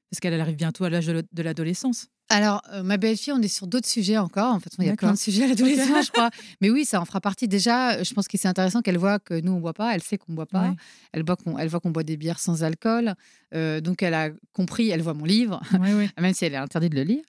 [0.09, 2.07] parce qu'elle arrive bientôt à l'âge de l'adolescence.
[2.29, 4.53] Alors, euh, ma belle-fille, on est sur d'autres sujets encore.
[4.53, 6.29] En fait, il y a plein de sujets à l'adolescence, je crois.
[6.61, 7.47] Mais oui, ça en fera partie.
[7.47, 9.95] Déjà, je pense que c'est intéressant qu'elle voit que nous, on ne boit pas.
[9.95, 10.73] Elle sait qu'on ne boit pas.
[11.13, 13.15] Elle, voit qu'on, elle voit qu'on boit des bières sans alcool.
[13.55, 15.61] Euh, donc, elle a compris, elle voit mon livre,
[16.19, 17.23] même si elle est interdite de le lire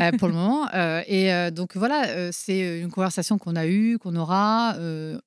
[0.00, 0.68] euh, pour le moment.
[1.06, 4.76] et donc, voilà, c'est une conversation qu'on a eue, qu'on aura.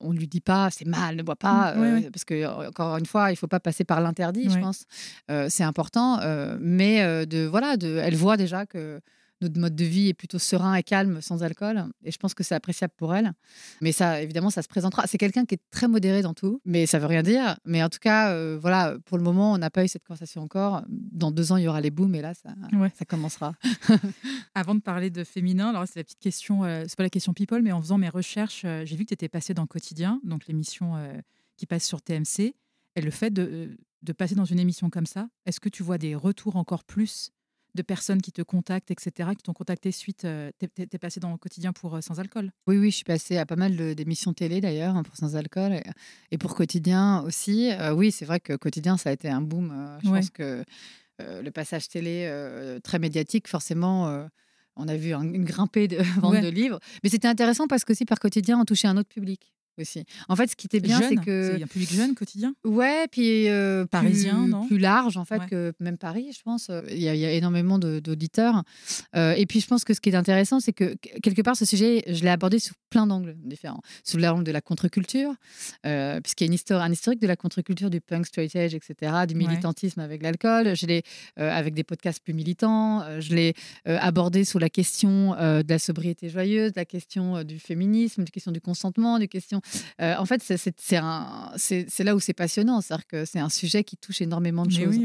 [0.00, 1.74] on ne lui dit pas, c'est mal, ne bois pas.
[2.12, 4.84] parce que, encore une fois, il ne faut pas passer par l'interdit, je pense.
[5.48, 6.20] c'est important.
[6.60, 9.00] mais de, voilà, de, elle voit déjà que
[9.40, 11.84] notre mode de vie est plutôt serein et calme, sans alcool.
[12.04, 13.32] Et je pense que c'est appréciable pour elle.
[13.80, 15.06] Mais ça, évidemment, ça se présentera.
[15.06, 17.58] C'est quelqu'un qui est très modéré dans tout, mais ça veut rien dire.
[17.64, 20.42] Mais en tout cas, euh, voilà, pour le moment, on n'a pas eu cette conversation
[20.42, 20.82] encore.
[20.88, 22.50] Dans deux ans, il y aura les booms, et là, ça,
[22.96, 23.54] ça commencera.
[24.54, 27.32] Avant de parler de féminin, alors c'est la petite question, euh, c'est pas la question
[27.32, 30.20] people, mais en faisant mes recherches, euh, j'ai vu que tu étais passé dans Quotidien,
[30.24, 30.94] donc l'émission
[31.56, 32.54] qui passe sur TMC.
[32.96, 35.98] Et le fait de, de passer dans une émission comme ça, est-ce que tu vois
[35.98, 37.30] des retours encore plus
[37.74, 40.24] de personnes qui te contactent, etc., qui t'ont contacté suite.
[40.24, 42.50] Euh, tu es, passé dans le quotidien pour euh, Sans Alcool?
[42.66, 45.80] Oui, oui, je suis passée à pas mal d'émissions télé d'ailleurs hein, pour Sans Alcool
[46.30, 47.70] et, pour Quotidien aussi.
[47.72, 49.98] Euh, oui, c'est vrai que Quotidien, ça a été un boom.
[50.02, 50.64] je pense que
[51.20, 52.30] le passage télé
[52.84, 54.28] très médiatique, forcément.
[54.76, 56.78] on a vu une grimpée de vente de livres.
[57.02, 60.04] Mais c'était intéressant parce qu'aussi par quotidien, on touchait un autre public aussi.
[60.28, 61.56] En fait, ce qui était bien, c'est que.
[61.56, 62.54] C'est un public jeune, quotidien?
[62.64, 63.48] Ouais, puis.
[63.48, 64.66] Euh, Parisien, plus, non?
[64.66, 66.70] Plus large, en fait, que même Paris, je pense.
[66.90, 68.62] Il y a, il y a énormément d'auditeurs.
[69.16, 71.64] Euh, et puis, je pense que ce qui est intéressant, c'est que, quelque part, ce
[71.64, 73.80] sujet, je l'ai abordé sous plein d'angles différents.
[74.04, 75.32] Sous l'angle de la contre-culture,
[75.86, 78.74] euh, puisqu'il y a une histoire, un historique de la contre-culture, du punk, straight edge,
[78.74, 80.76] etc., du militantisme avec l'alcool.
[80.76, 81.02] Je l'ai,
[81.36, 83.20] avec des podcasts plus militants.
[83.20, 88.22] je l'ai abordé sous la question de la sobriété joyeuse, de la question du féminisme,
[88.22, 89.60] de la question du consentement, des questions
[90.00, 92.80] euh, en fait, c'est là où c'est passionnant.
[92.80, 94.98] C'est-à-dire que c'est un sujet qui touche énormément de choses.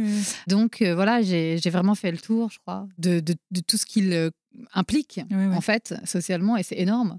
[0.48, 3.22] Donc, euh, voilà, j'ai vraiment fait le tour, je crois, de,
[3.68, 4.30] tout ce qu'il euh,
[4.74, 7.18] implique, en fait, socialement, et c'est énorme.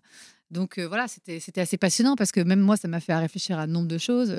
[0.50, 3.66] Donc voilà, c'était assez passionnant parce que même moi, ça m'a fait réfléchir à un
[3.66, 4.32] nombre de choses.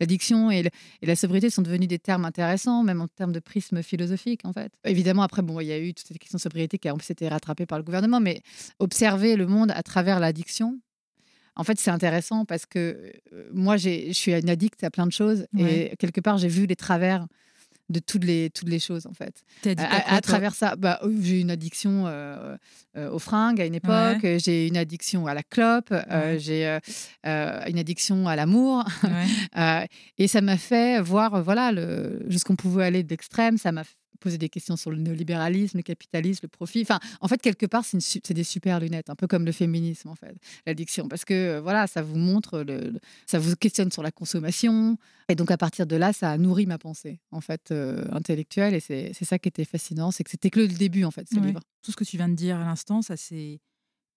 [0.00, 0.68] L'addiction et,
[1.00, 4.72] la sobriété sont devenus des termes intéressants, même en termes de prisme philosophique, en fait.
[4.84, 7.28] Évidemment, après, bon, il y a eu toute cette question de sobriété qui a été
[7.28, 8.42] rattrapée par le gouvernement, mais
[8.80, 10.80] observer le monde à travers l'addiction,
[11.60, 13.12] en fait, c'est intéressant parce que
[13.52, 16.74] moi, je suis une addict à plein de choses et quelque part, j'ai vu les
[16.74, 17.26] travers
[17.90, 19.44] de toutes les, toutes les choses, en fait.
[19.76, 22.06] À, travers ça, bah, j'ai une addiction
[22.96, 25.92] aux fringues à une époque, j'ai une addiction à la clope,
[26.38, 26.78] j'ai
[27.24, 28.86] une addiction à l'amour.
[30.18, 31.72] et ça m'a fait voir voilà,
[32.26, 33.58] jusqu'on pouvait aller d'extrême.
[33.58, 33.84] Ça m'a
[34.18, 36.82] poser des questions sur le néolibéralisme, le capitalisme, le profit.
[36.82, 40.14] Enfin, en fait, quelque part, c'est des super lunettes, un peu comme le féminisme, en
[40.14, 40.34] fait,
[40.66, 41.08] l'addiction.
[41.08, 44.98] Parce que, euh, voilà, ça vous montre, le, ça vous questionne sur la consommation.
[45.28, 48.74] Et donc, à partir de là, ça a nourri ma pensée, en fait, euh, intellectuelle.
[48.74, 51.38] Et c'est ça qui était fascinant, c'est que c'était que le début, en fait, ce
[51.38, 51.60] livre.
[51.82, 53.60] Tout ce que tu viens de dire à l'instant, ça s'est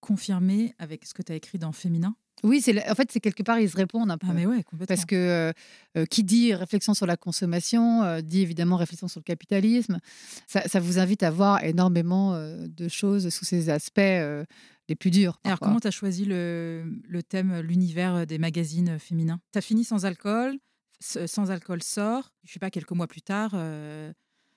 [0.02, 3.44] confirmé avec ce que tu as écrit dans Féminin oui, c'est en fait, c'est quelque
[3.44, 4.34] part, ils se répondent un ah, peu.
[4.34, 5.52] mais ouais, Parce que euh,
[5.98, 10.00] euh, qui dit réflexion sur la consommation, euh, dit évidemment réflexion sur le capitalisme.
[10.48, 15.40] Ça, vous invite à voir énormément de choses sous ces aspects les plus durs.
[15.44, 19.40] Alors, comment tu as choisi le, le thème, l'univers des magazines féminins?
[19.54, 20.58] Tu as fini sans alcool,
[21.00, 23.56] sans alcool sort, je sais pas, quelques mois plus tard.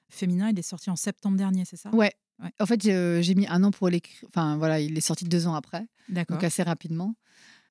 [0.08, 1.90] Féminin, il est sorti en septembre dernier, c'est ça?
[1.94, 2.12] Ouais.
[2.60, 4.28] En fait, j'ai mis un an pour l'écrire.
[4.28, 5.86] Enfin, voilà, il est sorti deux ans après.
[6.08, 7.14] Donc, assez rapidement.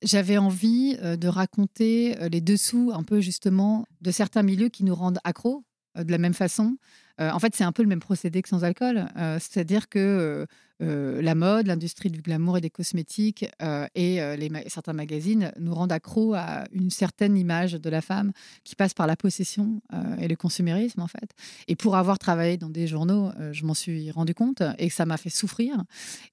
[0.02, 4.84] J'avais envie euh, de raconter euh, les dessous un peu justement de certains milieux qui
[4.84, 5.64] nous rendent accros
[5.96, 6.76] euh, de la même façon.
[7.18, 9.08] En fait, c'est un peu le même procédé que sans alcool.
[9.38, 10.46] C'est-à-dire que
[10.78, 13.46] la mode, l'industrie du glamour et des cosmétiques
[13.94, 14.20] et
[14.66, 18.32] certains magazines nous rendent accros à une certaine image de la femme
[18.64, 19.80] qui passe par la possession
[20.20, 21.30] et le consumérisme, en fait.
[21.68, 25.16] Et pour avoir travaillé dans des journaux, je m'en suis rendu compte et ça m'a
[25.16, 25.82] fait souffrir.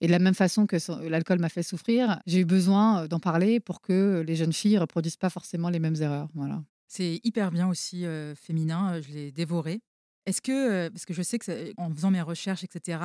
[0.02, 0.76] Et de la même façon que
[1.08, 4.80] l'alcool m'a fait souffrir, j'ai eu besoin d'en parler pour que les jeunes filles ne
[4.80, 6.28] reproduisent pas forcément les mêmes erreurs.
[6.34, 6.62] Voilà.
[6.90, 9.80] C'est hyper bien aussi féminin, je l'ai dévoré.
[10.26, 13.00] Est-ce que, parce que je sais que en faisant mes recherches, etc.,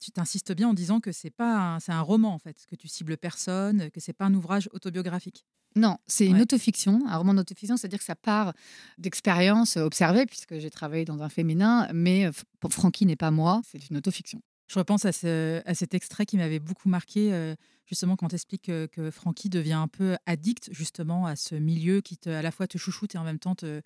[0.00, 2.88] tu t'insistes bien en disant que c'est pas c'est un roman en fait, que tu
[2.88, 5.46] cibles personne, que c'est pas un ouvrage autobiographique?
[5.74, 8.54] Non, c'est une autofiction, un roman d'autofiction, c'est-à-dire que ça part
[8.96, 12.30] d'expériences observées, puisque j'ai travaillé dans un féminin, mais
[12.70, 14.40] Francky n'est pas moi, c'est une autofiction.
[14.68, 18.86] Je repense à, cet extrait qui m'avait beaucoup marqué, euh, justement, quand tu expliques que,
[18.86, 22.66] que Francky devient un peu addict, justement, à ce milieu qui te, à la fois
[22.66, 23.80] te chouchoute et en même temps te,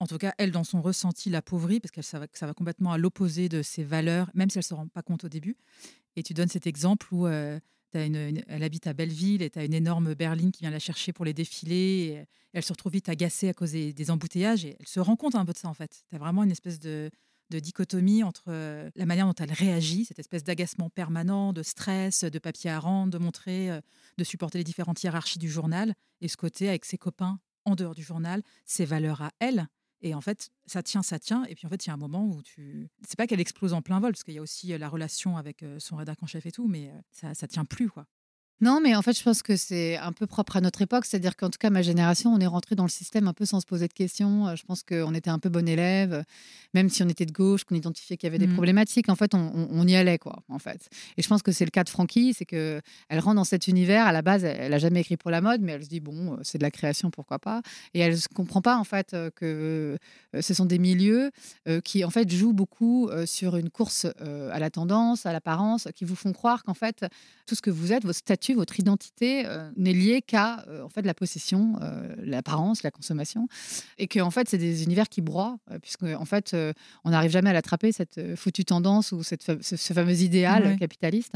[0.00, 3.48] en tout cas, elle, dans son ressenti, l'appauvrit, parce que ça va, complètement à l'opposé
[3.48, 5.56] de ses valeurs, même si elle ne se rend pas compte au début.
[6.16, 7.58] Et tu donnes cet exemple où euh,
[7.92, 11.24] elle habite à Belleville et tu as une énorme berline qui vient la chercher pour
[11.24, 11.76] les défilés.
[11.76, 15.34] Et elle se retrouve vite agacée à cause des, embouteillages et elle se rend compte
[15.34, 16.04] un peu de ça en fait.
[16.08, 17.10] Tu as vraiment une espèce de,
[17.50, 22.38] dichotomie entre euh, la manière dont elle réagit, cette espèce d'agacement permanent, de stress, de
[22.40, 23.80] papier à rendre, de montrer, euh,
[24.18, 27.94] de supporter les différentes hiérarchies du journal, et ce côté avec ses copains en dehors
[27.94, 29.68] du journal, ses valeurs à elle,
[30.04, 31.44] et en fait, ça tient, ça tient.
[31.44, 32.88] Et puis en fait, il y a un moment où tu.
[33.06, 35.64] C'est pas qu'elle explose en plein vol, parce qu'il y a aussi la relation avec
[35.78, 38.06] son rédacteur en chef et tout, mais ça, ça tient plus, quoi.
[38.60, 41.06] Non, mais en fait, je pense que c'est un peu propre à notre époque.
[41.06, 43.60] C'est-à-dire qu'en tout cas, ma génération, on est rentré dans le système un peu sans
[43.60, 44.46] se poser de questions.
[44.46, 46.24] Euh, je pense qu'on était un peu bon élève,
[46.72, 48.54] même si on était de gauche, qu'on identifiait qu'il y avait des mmh.
[48.54, 49.08] problématiques.
[49.08, 50.38] En fait, on, y allait, quoi.
[50.48, 50.88] En fait.
[51.16, 53.66] Et je pense que c'est le cas de Francky, c'est que elle rentre dans cet
[53.66, 54.06] univers.
[54.06, 56.34] À la base, elle, n'a jamais écrit pour la mode, mais elle se dit bon,
[56.34, 57.60] euh, c'est de la création, pourquoi pas.
[57.92, 59.98] Et elle ne comprend pas en fait euh, que
[60.40, 61.30] ce sont des milieux
[61.84, 66.16] qui en fait jouent beaucoup sur une course à la tendance, à l'apparence, qui vous
[66.16, 67.06] font croire qu'en fait
[67.46, 70.88] tout ce que vous êtes, votre statut votre identité euh, n'est liée qu'à euh, en
[70.88, 73.48] fait la possession, euh, l'apparence, la consommation,
[73.98, 76.56] et que en fait c'est des univers qui broient, puisque en fait
[77.04, 81.34] on n'arrive jamais à l'attraper cette foutue tendance ou cette, ce, fameux idéal capitaliste.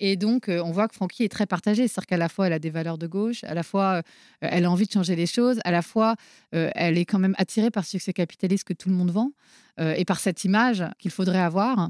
[0.00, 2.58] Et donc on voit que Francky est très partagée, c'est-à-dire qu'à la fois elle a
[2.58, 4.02] des valeurs de gauche, à la fois
[4.40, 6.16] elle a envie de changer les choses, à la fois
[6.50, 9.32] elle est quand même attirée par ce succès capitaliste que tout le monde vend.
[9.80, 11.88] Euh, et par cette image qu'il faudrait avoir.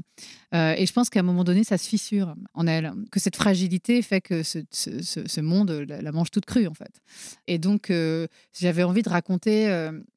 [0.53, 3.35] Euh, et je pense qu'à un moment donné, ça se fissure en elle, que cette
[3.35, 7.01] fragilité fait que ce, ce, monde la, mange toute crue, en fait.
[7.47, 8.27] Et donc, euh,
[8.57, 9.67] j'avais envie de raconter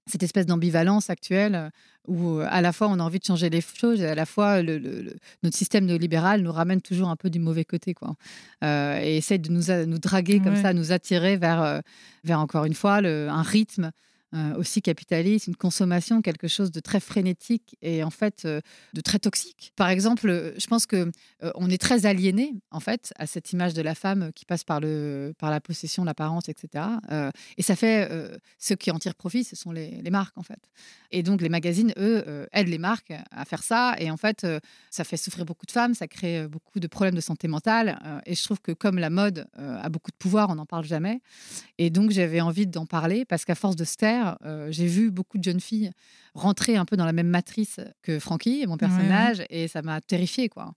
[0.06, 1.70] cette espèce d'ambivalence actuelle
[2.06, 4.60] où à la fois on a envie de changer les choses et à la fois
[4.60, 8.14] le, notre système néolibéral nous ramène toujours un peu du mauvais côté quoi
[8.62, 11.80] et essaie de nous, nous draguer comme ça nous attirer vers,
[12.24, 13.90] vers encore une fois un rythme
[14.35, 18.61] euh, aussi capitaliste, une consommation, quelque chose de très frénétique et en fait euh,
[18.92, 19.73] de très toxique.
[19.77, 21.12] Par exemple, euh, je pense que
[21.55, 24.81] on est très aliéné en fait à cette image de la femme qui passe par
[24.81, 26.85] le par la possession, l'apparence, etc.
[27.59, 28.09] et ça fait
[28.59, 30.70] ceux qui en tirent profit, ce sont les, les, marques en fait.
[31.11, 34.47] Et donc les magazines, eux, aident les marques à faire ça et en fait
[34.90, 38.35] ça fait souffrir beaucoup de femmes, ça crée beaucoup de problèmes de santé mentale et
[38.35, 41.20] je trouve que comme la mode a beaucoup de pouvoir, on n'en parle jamais.
[41.77, 45.10] Et donc j'avais envie d'en parler parce qu'à force de se taire euh, j'ai vu
[45.10, 45.92] beaucoup de jeunes filles
[46.34, 50.48] rentrer un peu dans la même matrice que Francky, mon personnage, et ça m'a terrifiée,
[50.48, 50.74] quoi.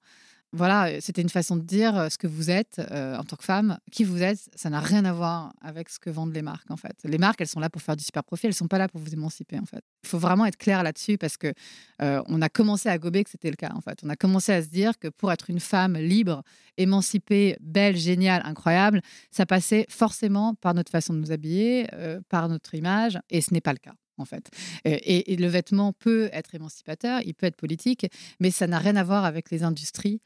[0.54, 3.44] Voilà, euh, c'était une façon de dire euh, ce que vous êtes en tant que
[3.44, 6.72] femme, qui vous êtes, ça n'a rien à voir avec ce que vendent les marques
[6.72, 6.96] en fait.
[7.04, 9.02] Les marques, elles sont là pour faire du super profit, elles sont pas là pour
[9.02, 9.84] vous émanciper en fait.
[10.04, 11.54] Il faut vraiment être clair là-dessus parce que
[12.00, 14.00] on a commencé à gober que c'était le cas en fait.
[14.04, 16.44] On a commencé à se dire que pour être une femme libre,
[16.78, 21.88] émancipée, belle, géniale, incroyable, ça passait forcément par notre façon de nous habiller,
[22.30, 24.50] par notre image, et ce n'est pas le cas en fait.
[24.86, 28.08] Et, le vêtement peut être émancipateur, il peut être politique,
[28.40, 30.22] mais ça n'a rien à voir avec les industries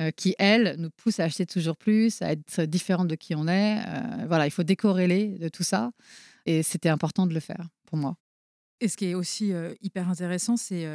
[0.00, 3.46] euh, qui, elles, nous poussent à acheter toujours plus, à être différentes de qui on
[3.46, 3.82] est.
[3.86, 5.92] Euh, voilà, il faut décorréler de tout ça.
[6.46, 8.16] Et c'était important de le faire pour moi.
[8.80, 10.88] Et ce qui est aussi euh, hyper intéressant, c'est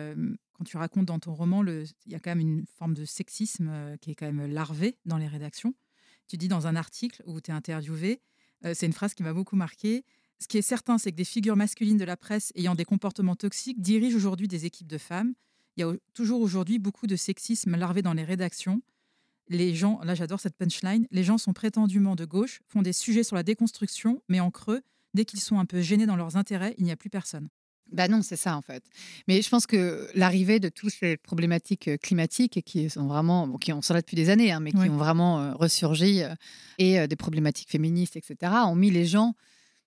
[0.53, 3.71] quand tu racontes dans ton roman, il y a quand même une forme de sexisme
[4.01, 5.75] qui est quand même larvé dans les rédactions.
[6.27, 8.21] Tu dis dans un article où tu es interviewé,
[8.73, 10.03] c'est une phrase qui m'a beaucoup marqué,
[10.39, 13.35] ce qui est certain, c'est que des figures masculines de la presse ayant des comportements
[13.35, 15.33] toxiques dirigent aujourd'hui des équipes de femmes.
[15.75, 18.81] Il y a toujours aujourd'hui beaucoup de sexisme larvé dans les rédactions.
[19.49, 23.23] Les gens, là j'adore cette punchline, les gens sont prétendument de gauche, font des sujets
[23.23, 24.81] sur la déconstruction, mais en creux,
[25.13, 27.49] dès qu'ils sont un peu gênés dans leurs intérêts, il n'y a plus personne.
[27.91, 28.83] Bah non, c'est ça en fait.
[29.27, 33.71] Mais je pense que l'arrivée de toutes ces problématiques euh, climatiques qui sont vraiment, qui
[33.81, 36.35] sont là depuis des années, hein, mais qui ont vraiment euh, ressurgi, euh,
[36.77, 39.35] et des problématiques féministes, etc., ont mis les gens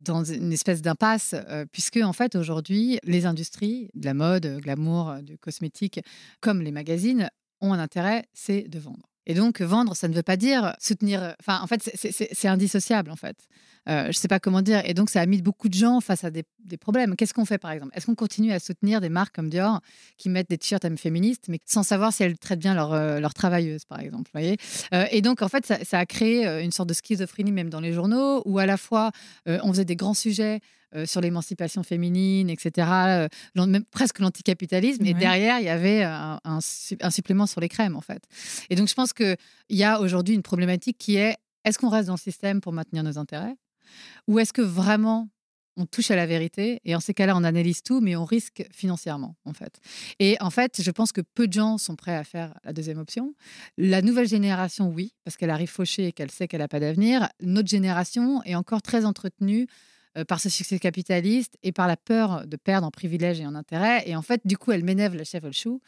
[0.00, 5.16] dans une espèce d'impasse, euh, puisque en fait aujourd'hui, les industries de la mode, glamour,
[5.22, 6.00] du cosmétique,
[6.40, 9.09] comme les magazines, ont un intérêt, c'est de vendre.
[9.30, 11.36] Et donc, vendre, ça ne veut pas dire soutenir.
[11.38, 13.36] Enfin, en fait, c'est indissociable, en fait.
[13.88, 14.82] Euh, je ne sais pas comment dire.
[14.84, 16.42] Et donc, ça a mis beaucoup de gens face à des,
[16.80, 17.14] problèmes.
[17.14, 17.96] Qu'est-ce qu'on fait, par exemple?
[17.96, 19.82] Est-ce qu'on continue à soutenir des marques comme Dior
[20.16, 23.32] qui mettent des t-shirts féministes, mais sans savoir si elles traitent bien leurs leur euh,
[23.32, 24.56] travailleuses, par exemple voyez?
[24.92, 27.80] Euh, Et donc, en fait, ça, ça, a créé une sorte de schizophrénie, même dans
[27.80, 29.12] les journaux, où à la fois,
[29.46, 30.58] on faisait des grands sujets
[31.04, 35.04] sur l'émancipation féminine, etc., même presque l'anticapitalisme.
[35.06, 38.22] Et derrière, il y avait un, un, supplément sur les crèmes, en fait.
[38.70, 39.36] Et donc, je pense qu'il
[39.70, 43.02] y a aujourd'hui une problématique qui est est-ce qu'on reste dans le système pour maintenir
[43.02, 43.56] nos intérêts
[44.28, 45.28] Ou est-ce que vraiment
[45.76, 48.66] on touche à la vérité et en ces cas-là, on analyse tout, mais on risque
[48.72, 49.80] financièrement, en fait.
[50.18, 52.98] Et en fait, je pense que peu de gens sont prêts à faire la deuxième
[52.98, 53.34] option.
[53.78, 57.28] La nouvelle génération, oui, parce qu'elle arrive fauchée et qu'elle sait qu'elle n'a pas d'avenir.
[57.40, 59.66] Notre génération est encore très entretenue euh,
[60.26, 64.02] par ce succès capitaliste et par la peur de perdre en privilèges et en intérêt.
[64.06, 65.80] Et en fait, du coup, elle m'énerve la chèvre le chou.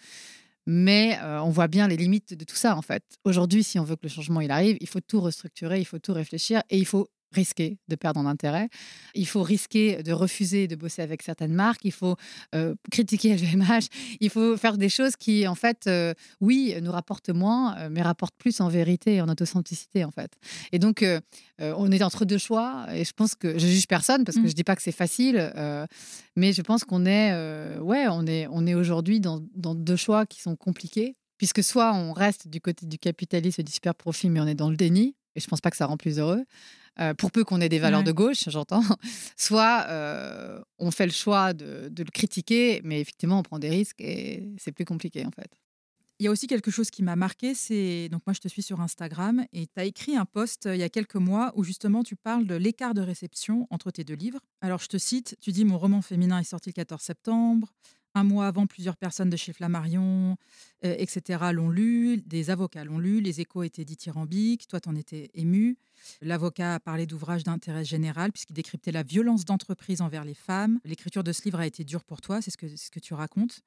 [0.67, 3.03] Mais euh, on voit bien les limites de tout ça, en fait.
[3.25, 5.99] Aujourd'hui, si on veut que le changement il arrive, il faut tout restructurer, il faut
[5.99, 8.69] tout réfléchir et il faut risquer de perdre en intérêt.
[9.15, 11.85] Il faut risquer de refuser de bosser avec certaines marques.
[11.85, 12.17] Il faut
[12.55, 13.87] euh, critiquer LVMH.
[14.21, 18.03] Il faut faire des choses qui, en fait, euh, oui, nous rapportent moins, euh, mais
[18.03, 20.33] rapportent plus en vérité et en authenticité, en fait.
[20.73, 21.05] Et donc,
[21.59, 22.87] on est entre deux choix.
[22.93, 24.49] Et je pense que je juge personne parce que mmh.
[24.49, 25.53] je dis pas que c'est facile,
[26.37, 27.33] mais je pense qu'on est,
[27.79, 31.93] ouais, on est, on est aujourd'hui dans, dans deux choix qui sont compliqués puisque soit
[31.93, 34.77] on reste du côté du capitalisme et du super profit, mais on est dans le
[34.77, 36.45] déni, et je pense pas que ça rend plus heureux,
[37.01, 38.83] euh, pour peu qu'on ait des valeurs de gauche, j'entends,
[39.37, 44.01] soit euh, on fait le choix de, le critiquer, mais effectivement, on prend des risques
[44.01, 45.51] et c'est plus compliqué en fait.
[46.19, 48.63] Il y a aussi quelque chose qui m'a marqué, c'est donc moi je te suis
[48.63, 51.65] sur Instagram et tu as écrit un post euh, il y a quelques mois où
[51.65, 54.39] justement tu parles de l'écart de réception entre tes deux livres.
[54.61, 57.73] Alors je te cite, tu dis mon roman féminin est sorti le 14 septembre,
[58.15, 60.37] un mois avant, plusieurs personnes de chez Flammarion,
[60.85, 62.19] euh, etc., l'ont lu.
[62.19, 63.21] Des avocats l'ont lu.
[63.21, 64.69] Les échos étaient dithyrambiques.
[64.69, 65.77] Toi, t'en étais ému.
[66.21, 70.81] L'avocat a parlé d'ouvrages d'intérêt général puisqu'il décryptait la violence d'entreprise envers les femmes.
[70.85, 73.15] L'écriture de ce livre a été dure pour toi, c'est ce que, ce que tu
[73.15, 73.61] racontes.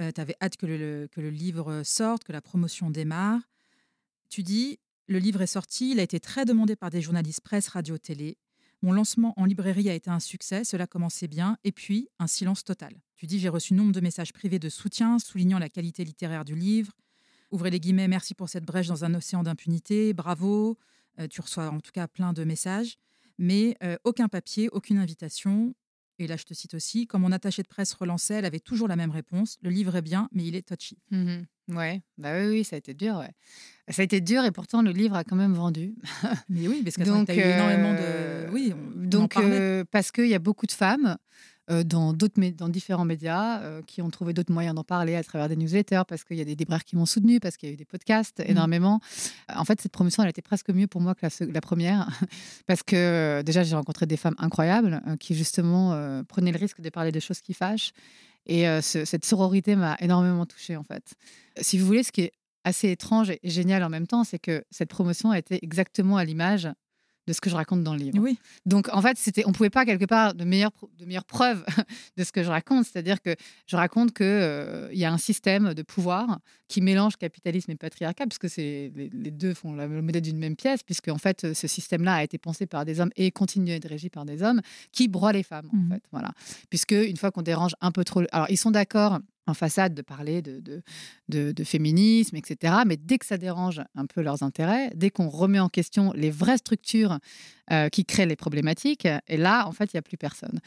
[0.00, 3.40] Euh, tu avais hâte que le, que le livre sorte, que la promotion démarre.
[4.28, 7.68] Tu dis, le livre est sorti, il a été très demandé par des journalistes presse,
[7.68, 8.36] radio, télé.
[8.82, 12.62] Mon lancement en librairie a été un succès, cela commençait bien, et puis un silence
[12.62, 12.94] total.
[13.16, 16.54] Tu dis j'ai reçu nombre de messages privés de soutien soulignant la qualité littéraire du
[16.54, 16.92] livre.
[17.50, 20.78] Ouvrez les guillemets, merci pour cette brèche dans un océan d'impunité, bravo.
[21.18, 22.98] Euh, tu reçois en tout cas plein de messages,
[23.38, 25.74] mais euh, aucun papier, aucune invitation.
[26.20, 28.86] Et là, je te cite aussi, quand mon attachée de presse relançait, elle avait toujours
[28.86, 30.98] la même réponse le livre est bien, mais il est touchy.
[31.10, 33.16] Mmh ouais, bah oui, oui, ça a été dur.
[33.16, 33.30] Ouais.
[33.90, 35.94] Ça a été dur et pourtant le livre a quand même vendu.
[36.48, 37.98] Mais oui, parce que tu as eu énormément de.
[38.00, 41.16] Euh, oui, donc euh, parce qu'il y a beaucoup de femmes
[41.70, 45.48] euh, dans, d'autres, dans différents médias qui ont trouvé d'autres moyens d'en parler à travers
[45.48, 47.74] des newsletters, parce qu'il y a des libraires qui m'ont soutenu, parce qu'il y a
[47.74, 48.50] eu des podcasts mmh.
[48.50, 49.00] énormément.
[49.54, 52.08] En fait, cette promotion, elle était presque mieux pour moi que la, la première,
[52.66, 57.12] parce que déjà, j'ai rencontré des femmes incroyables qui justement prenaient le risque de parler
[57.12, 57.92] des choses qui fâchent.
[58.48, 61.14] Et cette sororité m'a énormément touchée, en fait.
[61.60, 62.32] Si vous voulez, ce qui est
[62.64, 66.24] assez étrange et génial en même temps, c'est que cette promotion a été exactement à
[66.24, 66.68] l'image
[67.28, 68.18] de ce que je raconte dans le livre.
[68.18, 68.38] Oui.
[68.64, 71.62] Donc en fait, c'était, on pouvait pas quelque part de meilleures de preuves
[72.16, 73.36] de ce que je raconte, c'est-à-dire que
[73.66, 77.76] je raconte que euh, il y a un système de pouvoir qui mélange capitalisme et
[77.76, 81.66] patriarcat, puisque c'est les, deux font la modèle d'une même pièce, puisque en fait ce
[81.66, 84.62] système-là a été pensé par des hommes et continue à être régi par des hommes
[84.90, 86.30] qui broient les femmes en mmh fait, voilà.
[86.70, 90.02] Puisque une fois qu'on dérange un peu trop, alors ils sont d'accord en façade de
[90.02, 90.82] parler de,
[91.28, 92.74] de, féminisme, etc.
[92.86, 96.30] Mais dès que ça dérange un peu leurs intérêts, dès qu'on remet en question les
[96.30, 97.18] vraies structures
[97.70, 100.60] euh, qui créent les problématiques, et là, en fait, il n'y a plus personne.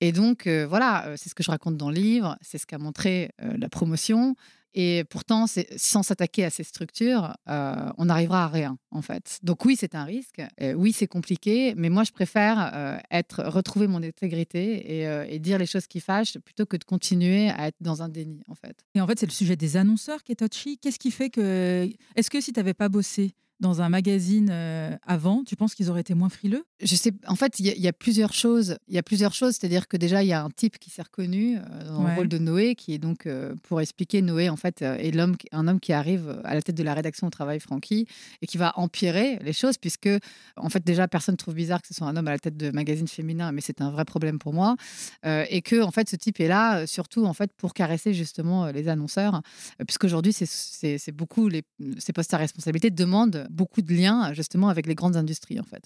[0.00, 2.66] Et donc, euh, voilà, euh, c'est ce que je raconte dans le livre, c'est ce
[2.66, 4.34] qu'a montré la promotion.
[4.80, 9.40] Et pourtant, sans s'attaquer à ces structures, euh, on n'arrivera à rien, en fait.
[9.42, 10.40] Donc oui, c'est un risque.
[10.76, 11.74] oui, c'est compliqué.
[11.76, 15.88] Mais moi, je préfère euh, être, retrouver mon intégrité et, euh, et, dire les choses
[15.88, 18.76] qui fâchent plutôt que de continuer à être dans un déni, en fait.
[18.94, 20.78] Et en fait, c'est le sujet des annonceurs qui est touchy.
[20.78, 21.90] Qu'est-ce qui fait que...
[22.14, 25.90] Est-ce que si tu n'avais pas bossé dans un magazine euh, avant, tu penses qu'ils
[25.90, 26.64] auraient été moins frileux?
[26.80, 27.12] Je sais.
[27.26, 28.78] En fait, il y, a plusieurs choses.
[28.86, 31.02] Il y a plusieurs choses, c'est-à-dire que déjà, il y a un type qui s'est
[31.02, 34.56] reconnu euh, dans le rôle de Noé, qui est donc, euh, pour expliquer, Noé en
[34.56, 37.58] fait est l'homme, un homme qui arrive à la tête de la rédaction au travail
[37.58, 38.06] Francky
[38.42, 40.08] et qui va empirer les choses, puisque
[40.56, 42.70] en fait déjà personne trouve bizarre que ce soit un homme à la tête de
[42.70, 44.76] magazine féminin, mais c'est un vrai problème pour moi,
[45.24, 48.88] et que en fait ce type est là surtout en fait pour caresser justement les
[48.88, 49.42] annonceurs,
[49.86, 51.62] puisqu'aujourd'hui c'est beaucoup les,
[51.98, 55.82] ces postes à responsabilité demandent beaucoup de liens justement avec les grandes industries en fait.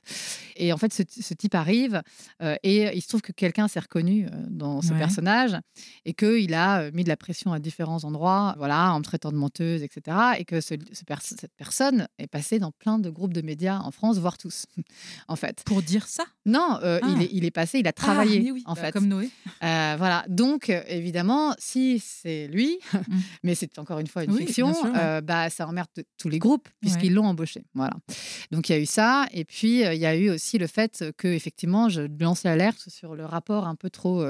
[0.57, 2.03] Et en fait, ce, type arrive
[2.42, 5.57] euh, et il se trouve que quelqu'un s'est reconnu euh, dans ce personnage
[6.05, 9.33] et qu'il a euh, mis de la pression à différents endroits, voilà, en me traitant
[9.33, 10.17] de menteuse, etc.
[10.38, 14.19] Et que ce, cette personne est passée dans plein de groupes de médias en France,
[14.19, 14.67] voire tous,
[15.29, 15.63] en fait.
[15.65, 16.25] Pour dire ça?
[16.44, 17.23] Non, il, ah.
[17.23, 18.92] est, il, est, passé, il a travaillé, ah, oui, en bah, fait.
[18.92, 19.31] Comme Noé.
[19.60, 20.25] voilà.
[20.29, 22.98] Donc, évidemment, si c'est lui, mmh.
[23.42, 24.73] mais c'est encore une fois une fiction,
[25.23, 25.88] bah, ça emmerde
[26.19, 27.94] tous les groupes puisqu'ils l'ont embauché Voilà.
[28.50, 29.27] Donc il y a eu ça.
[29.33, 33.15] Et puis il y a eu aussi le fait que effectivement, je lançais l'alerte sur
[33.15, 34.25] le rapport un peu trop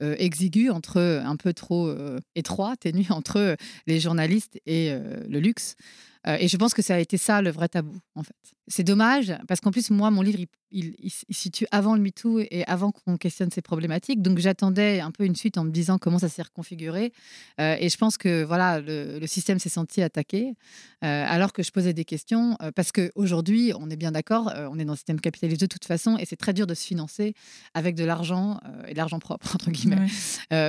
[0.00, 1.94] exigu entre, un peu trop
[2.34, 3.56] étroit, ténu entre
[3.86, 4.90] les journalistes et
[5.28, 5.76] le luxe.
[6.26, 8.34] Et je pense que ça a été ça le vrai tabou, en fait.
[8.66, 10.38] C'est dommage, parce qu'en plus, moi, mon livre,
[10.70, 14.22] il, il, situe avant le MeToo et avant qu'on questionne ces problématiques.
[14.22, 17.12] Donc, j'attendais un peu une suite en me disant comment ça s'est reconfiguré.
[17.60, 20.54] Euh, et je pense que voilà, le, système s'est senti attaqué,
[21.04, 22.56] euh, alors que je posais des questions.
[22.62, 25.84] Euh, parce qu'aujourd'hui, on est bien d'accord, on est dans un système capitaliste de toute
[25.84, 27.34] façon, et c'est très dur de se financer
[27.74, 30.06] avec de l'argent et de l'argent propre, entre guillemets.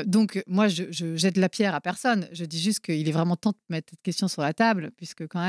[0.05, 2.27] donc, moi, je, je, jette la pierre à personne.
[2.33, 5.27] Je dis juste qu'il est vraiment temps de mettre cette question sur la table, puisque
[5.27, 5.44] quand même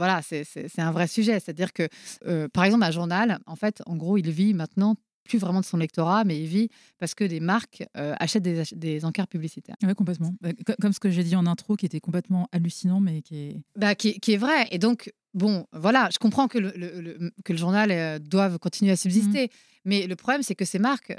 [0.00, 1.38] voilà, c'est un vrai sujet.
[1.40, 1.86] C'est-à-dire que,
[2.26, 5.66] euh, par exemple, un journal, en fait, en gros, il vit maintenant plus vraiment de
[5.66, 9.76] son lectorat, mais il vit parce que des marques euh, achètent des, des, encarts publicitaires.
[9.82, 10.34] Oui, complètement.
[10.40, 10.50] Bah,
[10.80, 13.60] comme ce que j'ai dit en intro, qui était complètement hallucinant, mais qui est...
[13.76, 14.68] Bah, qui, est vrai.
[14.70, 18.96] Et donc, bon, voilà, je comprends que le, que le journal euh, doive continuer à
[18.96, 19.48] subsister, mmh.
[19.84, 21.14] mais le problème, c'est que ces marques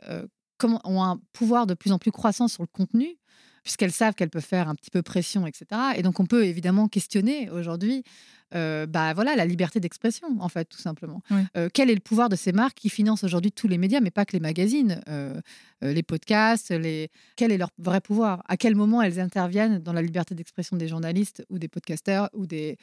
[0.84, 3.18] ont un pouvoir de plus en plus croissant sur le contenu
[3.64, 5.66] puisqu'elles savent qu'elles peuvent faire un petit peu pression, etc.
[5.96, 8.04] Et donc, on peut évidemment questionner aujourd'hui
[8.56, 11.22] euh, bah, voilà, la liberté d'expression, en fait, tout simplement.
[11.58, 14.12] Euh, quel est le pouvoir de ces marques qui financent aujourd'hui tous les médias, mais
[14.12, 15.40] pas que les magazines, euh,
[15.82, 17.10] les podcasts les...
[17.36, 18.44] Quel est leur vrai pouvoir?
[18.48, 22.46] À quel moment elles interviennent dans la liberté d'expression des journalistes ou des podcasteurs ou
[22.46, 22.78] des...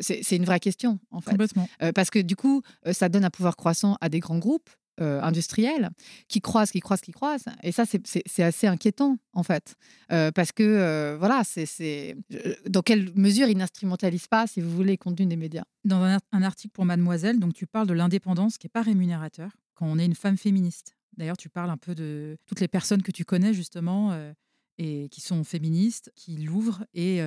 [0.00, 1.36] C'est une vraie question, en fait.
[1.94, 2.62] parce que du coup,
[2.92, 5.90] ça donne un pouvoir croissant à des grands groupes euh, industriels
[6.28, 7.48] qui croisent, qui croisent, qui croisent.
[7.64, 9.74] Et ça, c'est assez inquiétant, en fait.
[10.12, 12.16] Euh, parce que, euh, voilà, c'est
[12.68, 16.42] dans quelle mesure ils n'instrumentalisent pas, si vous voulez, les contenus des médias Dans un,
[16.42, 20.06] article pour Mademoiselle, donc tu parles de l'indépendance qui n'est pas rémunérateur quand on est
[20.06, 20.96] une femme féministe.
[21.16, 24.16] D'ailleurs, tu parles un peu de toutes les personnes que tu connais, justement.
[24.76, 26.84] et qui sont féministes, qui l'ouvrent.
[26.94, 27.20] Et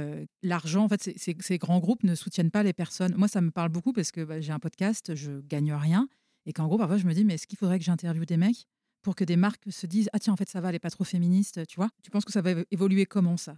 [0.44, 3.16] l'argent, en fait, ces grands groupes ne soutiennent pas les personnes.
[3.16, 6.10] Moi, ça me parle beaucoup parce que bah, j'ai un podcast, je gagne rien.
[6.46, 8.68] Et qu'en gros, parfois, je me dis, mais est-ce qu'il faudrait que j'interviewe des mecs
[9.02, 10.90] pour que des marques se disent, ah tiens, en fait, ça va, elle n'est pas
[10.90, 11.90] trop féministe, tu vois?
[12.04, 13.58] Tu penses que ça va évoluer comment ça?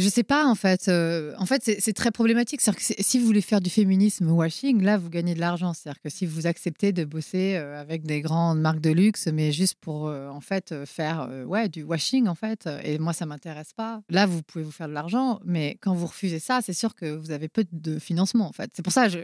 [0.00, 0.88] Je sais pas en fait.
[0.88, 2.60] Euh, en fait, c'est très problématique.
[2.60, 5.72] cest que si vous voulez faire du féminisme washing, là, vous gagnez de l'argent.
[5.72, 9.52] C'est-à-dire que si vous acceptez de bosser euh, avec des grandes marques de luxe, mais
[9.52, 13.72] juste pour euh, en fait faire ouais du washing en fait, et moi ça m'intéresse
[13.72, 14.02] pas.
[14.10, 17.06] Là, vous pouvez vous faire de l'argent, mais quand vous refusez ça, c'est sûr que
[17.06, 18.70] vous avez peu de financement en fait.
[18.74, 19.18] C'est pour ça, je,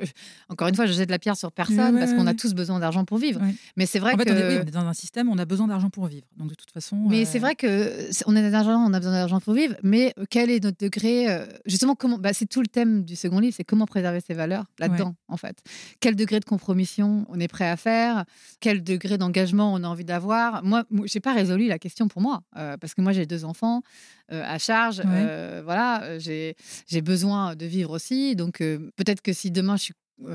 [0.49, 3.05] encore une fois, je jette la pierre sur personne parce qu'on a tous besoin d'argent
[3.05, 3.41] pour vivre.
[3.77, 6.07] Mais c'est vrai en que on est, dans un système, on a besoin d'argent pour
[6.07, 6.27] vivre.
[6.37, 6.97] Donc de toute façon.
[7.09, 9.75] Mais c'est vrai que on a on a besoin d'argent pour vivre.
[9.83, 13.39] Mais quel est notre degré euh, justement, comment, bah, c'est tout le thème du second
[13.39, 15.59] livre, c'est comment préserver ses valeurs là-dedans, en fait.
[16.01, 18.25] Quel degré de compromission on est prêt à faire
[18.61, 22.43] Quel degré d'engagement on a envie d'avoir Moi, j'ai pas résolu la question pour moi,
[22.57, 23.83] euh, parce que moi, j'ai deux enfants
[24.33, 25.03] euh, à charge.
[25.65, 26.55] voilà, j'ai
[27.03, 28.37] besoin de vivre aussi.
[28.37, 29.95] Donc, peut-être que si demain je suis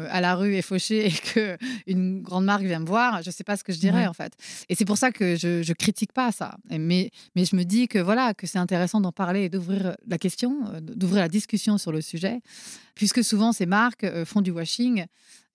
[0.10, 1.58] à la rue et fauché et que
[1.88, 4.14] une grande marque vient me voir, je ne sais pas ce que je dirais en
[4.14, 4.34] fait.
[4.70, 6.58] Et c'est pour ça que je, ne critique pas ça.
[6.70, 10.18] Mais, mais je me dis que voilà que c'est intéressant d'en parler et d'ouvrir la
[10.18, 12.42] question, euh, d'ouvrir la discussion sur le sujet,
[12.96, 15.06] puisque souvent ces marques euh, font du washing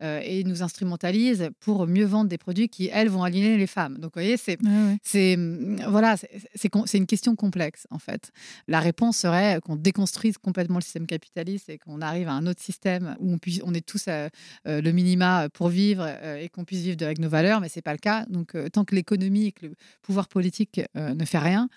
[0.03, 3.95] euh, et nous instrumentalisent pour mieux vendre des produits qui, elles, vont aligner les femmes.
[3.95, 6.17] Donc, vous voyez, c'est mm, voilà,
[6.55, 8.31] c'est une question complexe, en fait.
[8.69, 12.63] La réponse serait qu'on déconstruise complètement le système capitaliste et qu'on arrive à un autre
[12.63, 14.29] système où on, puisse, on est tous à,
[14.67, 17.83] euh, le minima pour vivre et qu'on puisse vivre avec nos valeurs, mais ce n'est
[17.83, 18.27] pas le cas.
[18.29, 21.69] Donc, tant que l'économie et que le pouvoir politique ne fait rien,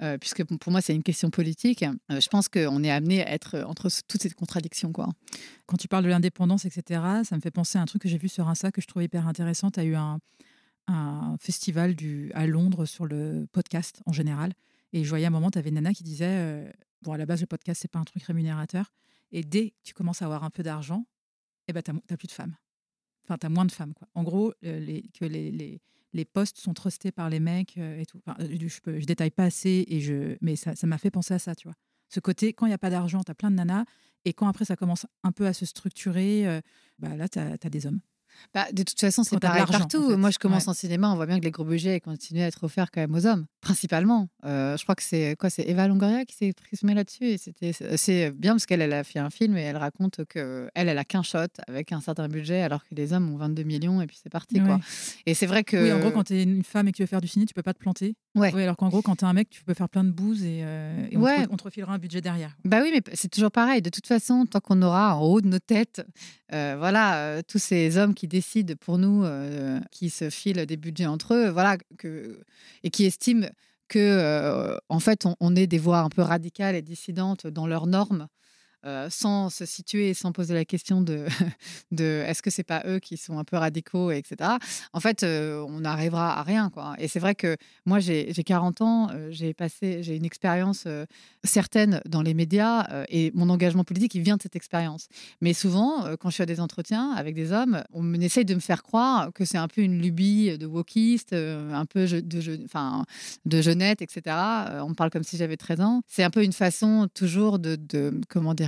[0.00, 1.82] euh, puisque pour moi, c'est une question politique.
[1.82, 4.92] Euh, je pense qu'on est amené à être entre toutes ces contradictions.
[4.92, 5.08] Quoi.
[5.66, 8.18] Quand tu parles de l'indépendance, etc., ça me fait penser à un truc que j'ai
[8.18, 9.70] vu sur Insta que je trouvais hyper intéressant.
[9.70, 10.18] Tu as eu un,
[11.38, 14.54] festival du, à Londres sur le podcast en général.
[14.94, 16.70] Et je voyais à un moment, tu avais nana qui disait euh,
[17.02, 18.92] Bon, à la base, le podcast, c'est pas un truc rémunérateur.
[19.30, 21.04] Et dès que tu commences à avoir un peu d'argent,
[21.68, 22.56] eh ben, tu n'as plus de femmes.
[23.24, 23.92] Enfin, tu as moins de femmes.
[23.92, 24.08] Quoi.
[24.14, 25.80] En gros, que les
[26.12, 28.20] les postes sont trustés par les mecs euh, et tout.
[28.28, 31.54] Euh, je, je, détaille pas assez, et je, mais ça m'a fait penser à ça,
[31.54, 31.76] tu vois.
[32.08, 33.84] Ce côté, quand il n'y a pas d'argent, tu as plein de nanas,
[34.24, 36.60] et quand après ça commence un peu à se structurer, euh,
[36.98, 38.00] bah là, tu as, des hommes.
[38.54, 40.16] Bah, de toute façon, c'est pareil partout.
[40.16, 42.64] Moi, je commence en cinéma, on voit bien que les gros budgets continuent à être
[42.64, 44.28] offerts quand même aux hommes, principalement.
[44.44, 47.24] Euh, je crois que c'est quoi C'est Eva Longoria qui s'est exprimée là-dessus.
[47.24, 50.68] Et c'était c'est bien parce qu'elle elle a fait un film et elle raconte que
[50.74, 53.62] elle, elle a qu'un shot avec un certain budget, alors que les hommes ont 22
[53.62, 54.60] millions et puis c'est parti.
[54.60, 54.80] Quoi.
[55.26, 55.76] Et c'est vrai que.
[55.76, 57.46] Oui, en gros, quand tu es une femme et que tu veux faire du ciné,
[57.46, 58.16] tu peux pas te planter.
[58.34, 58.54] Ouais.
[58.62, 60.60] Alors qu'en gros, quand tu es un mec, tu peux faire plein de bouses et,
[60.62, 61.06] euh,
[61.50, 62.56] on, te, refilera un budget derrière.
[62.64, 63.82] Bah oui, mais c'est toujours pareil.
[63.82, 66.02] De toute façon, tant qu'on aura en haut de nos têtes,
[66.52, 71.06] euh, voilà, tous ces hommes qui décident pour nous, euh, qui se filent des budgets
[71.06, 72.40] entre eux, voilà, que,
[72.84, 73.48] et qui estiment
[73.88, 77.86] que, euh, en fait, on, est des voix un peu radicales et dissidentes dans leurs
[77.86, 78.28] normes.
[78.86, 81.26] Euh, sans se situer et sans poser la question de,
[82.00, 84.50] est-ce que c'est pas eux qui sont un peu radicaux, etc.
[84.92, 86.70] En fait, euh, on n'arrivera à rien.
[86.70, 86.94] Quoi.
[86.98, 87.56] Et c'est vrai que
[87.86, 90.86] moi, j'ai 40 ans, euh, j'ai une expérience
[91.42, 95.08] certaine dans les médias et mon engagement politique, il vient de cette expérience.
[95.40, 98.60] Mais souvent, quand je suis à des entretiens avec des hommes, on essaye de me
[98.60, 103.04] faire croire que c'est un peu une lubie de wokiste, un peu de, enfin,
[103.44, 104.36] de jeunette, etc.
[104.82, 106.02] on me parle comme si j'avais 13 ans.
[106.06, 108.67] C'est un peu une façon toujours de, de comment dire,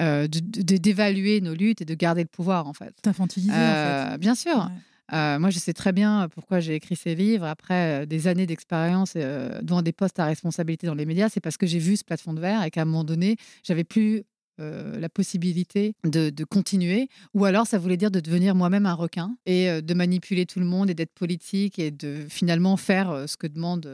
[0.00, 2.94] euh, d'évaluer nos luttes et de garder le pouvoir, en fait.
[3.02, 4.14] T'infantiliser, en fait.
[4.14, 4.70] Euh, bien sûr.
[5.12, 9.14] Euh, moi, je sais très bien pourquoi j'ai écrit ces livres après des années d'expérience
[9.14, 11.28] devant des postes à responsabilité dans les médias.
[11.28, 13.84] C'est parce que j'ai vu ce plafond de verre et qu'à un moment donné, j'avais
[13.84, 14.24] plus
[14.60, 19.36] euh, la possibilité de, continuer, ou alors ça voulait dire de devenir moi-même un requin
[19.46, 23.26] et euh, de manipuler tout le monde et d'être politique et de finalement faire euh,
[23.26, 23.88] ce que demande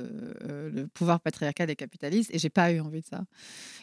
[0.47, 2.31] le pouvoir patriarcal des capitalistes.
[2.35, 3.25] Et j'ai pas eu envie de ça.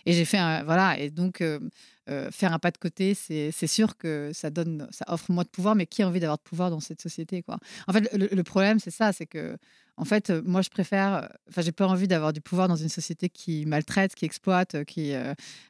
[0.05, 0.99] Et j'ai fait un, voilà.
[0.99, 1.43] Et donc
[2.31, 5.75] faire un pas de côté, c'est sûr que ça donne, ça offre moins de pouvoir.
[5.75, 7.57] Mais qui a envie d'avoir de pouvoir dans cette société, quoi?
[7.87, 9.57] En fait, le problème c'est ça, c'est que
[9.97, 11.29] en fait, moi, je préfère.
[11.49, 14.83] Enfin, j'ai pas envie d'avoir du pouvoir dans une société qui maltraite, qui exploite, euh,
[14.83, 15.13] qui.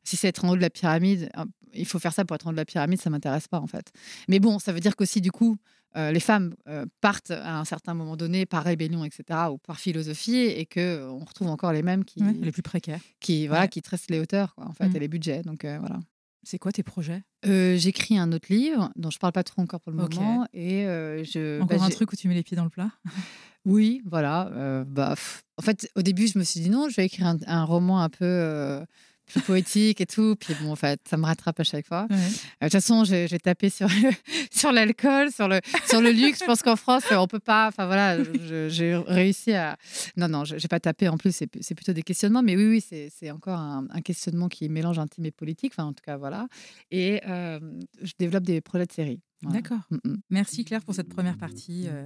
[0.04, 1.30] si c'est être en haut de la pyramide,
[1.74, 3.68] il faut faire ça pour être en haut de la pyramide, ça m'intéresse pas, en
[3.68, 3.92] fait.
[4.28, 5.58] Mais bon, ça veut dire qu'aussi, du coup,
[5.96, 6.56] les femmes
[7.02, 11.26] partent à un certain moment donné par rébellion, etc., ou par philosophie, et que on
[11.26, 12.22] retrouve encore les mêmes qui.
[12.22, 13.02] les plus précaires.
[13.20, 14.96] Qui, voilà, qui tressent les hauteurs, en fait, mmh.
[14.96, 15.42] et les budgets.
[15.42, 16.00] Donc, voilà.
[16.44, 17.24] C'est quoi tes projets?
[17.44, 20.46] J'écris un autre livre dont je parle pas trop encore pour le moment.
[20.54, 22.92] Et je, encore bah, un truc où tu mets les pieds dans le plat?
[23.66, 24.50] Oui, voilà.
[24.54, 25.16] Euh, bah,
[25.58, 28.10] en fait, au début, je me suis dit non, je vais écrire un, roman un
[28.10, 28.84] peu euh,
[29.26, 30.36] plus poétique et tout.
[30.36, 32.08] Puis bon, en fait, ça me rattrape à chaque fois.
[32.12, 33.88] Euh, de toute façon, j'ai tapé sur
[34.52, 36.40] sur l'alcool, sur le sur le luxe.
[36.40, 37.68] Je pense qu'en France, on peut pas.
[37.68, 38.18] Enfin voilà,
[38.68, 39.78] j'ai réussi à.
[40.18, 41.08] Non, non, j'ai pas tapé.
[41.08, 42.44] En plus, c'est plutôt des questionnements.
[42.44, 45.74] Mais oui, oui, c'est encore un, questionnement qui mélange intime et politique.
[45.76, 46.48] Enfin, en tout cas, voilà.
[46.92, 49.22] Et je développe des projets de série.
[49.44, 49.80] D'accord.
[49.90, 50.18] Mm, mm.
[50.30, 51.86] Merci Claire pour cette première partie.
[51.88, 52.06] Euh,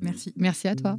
[0.00, 0.32] merci.
[0.36, 0.98] Merci à toi.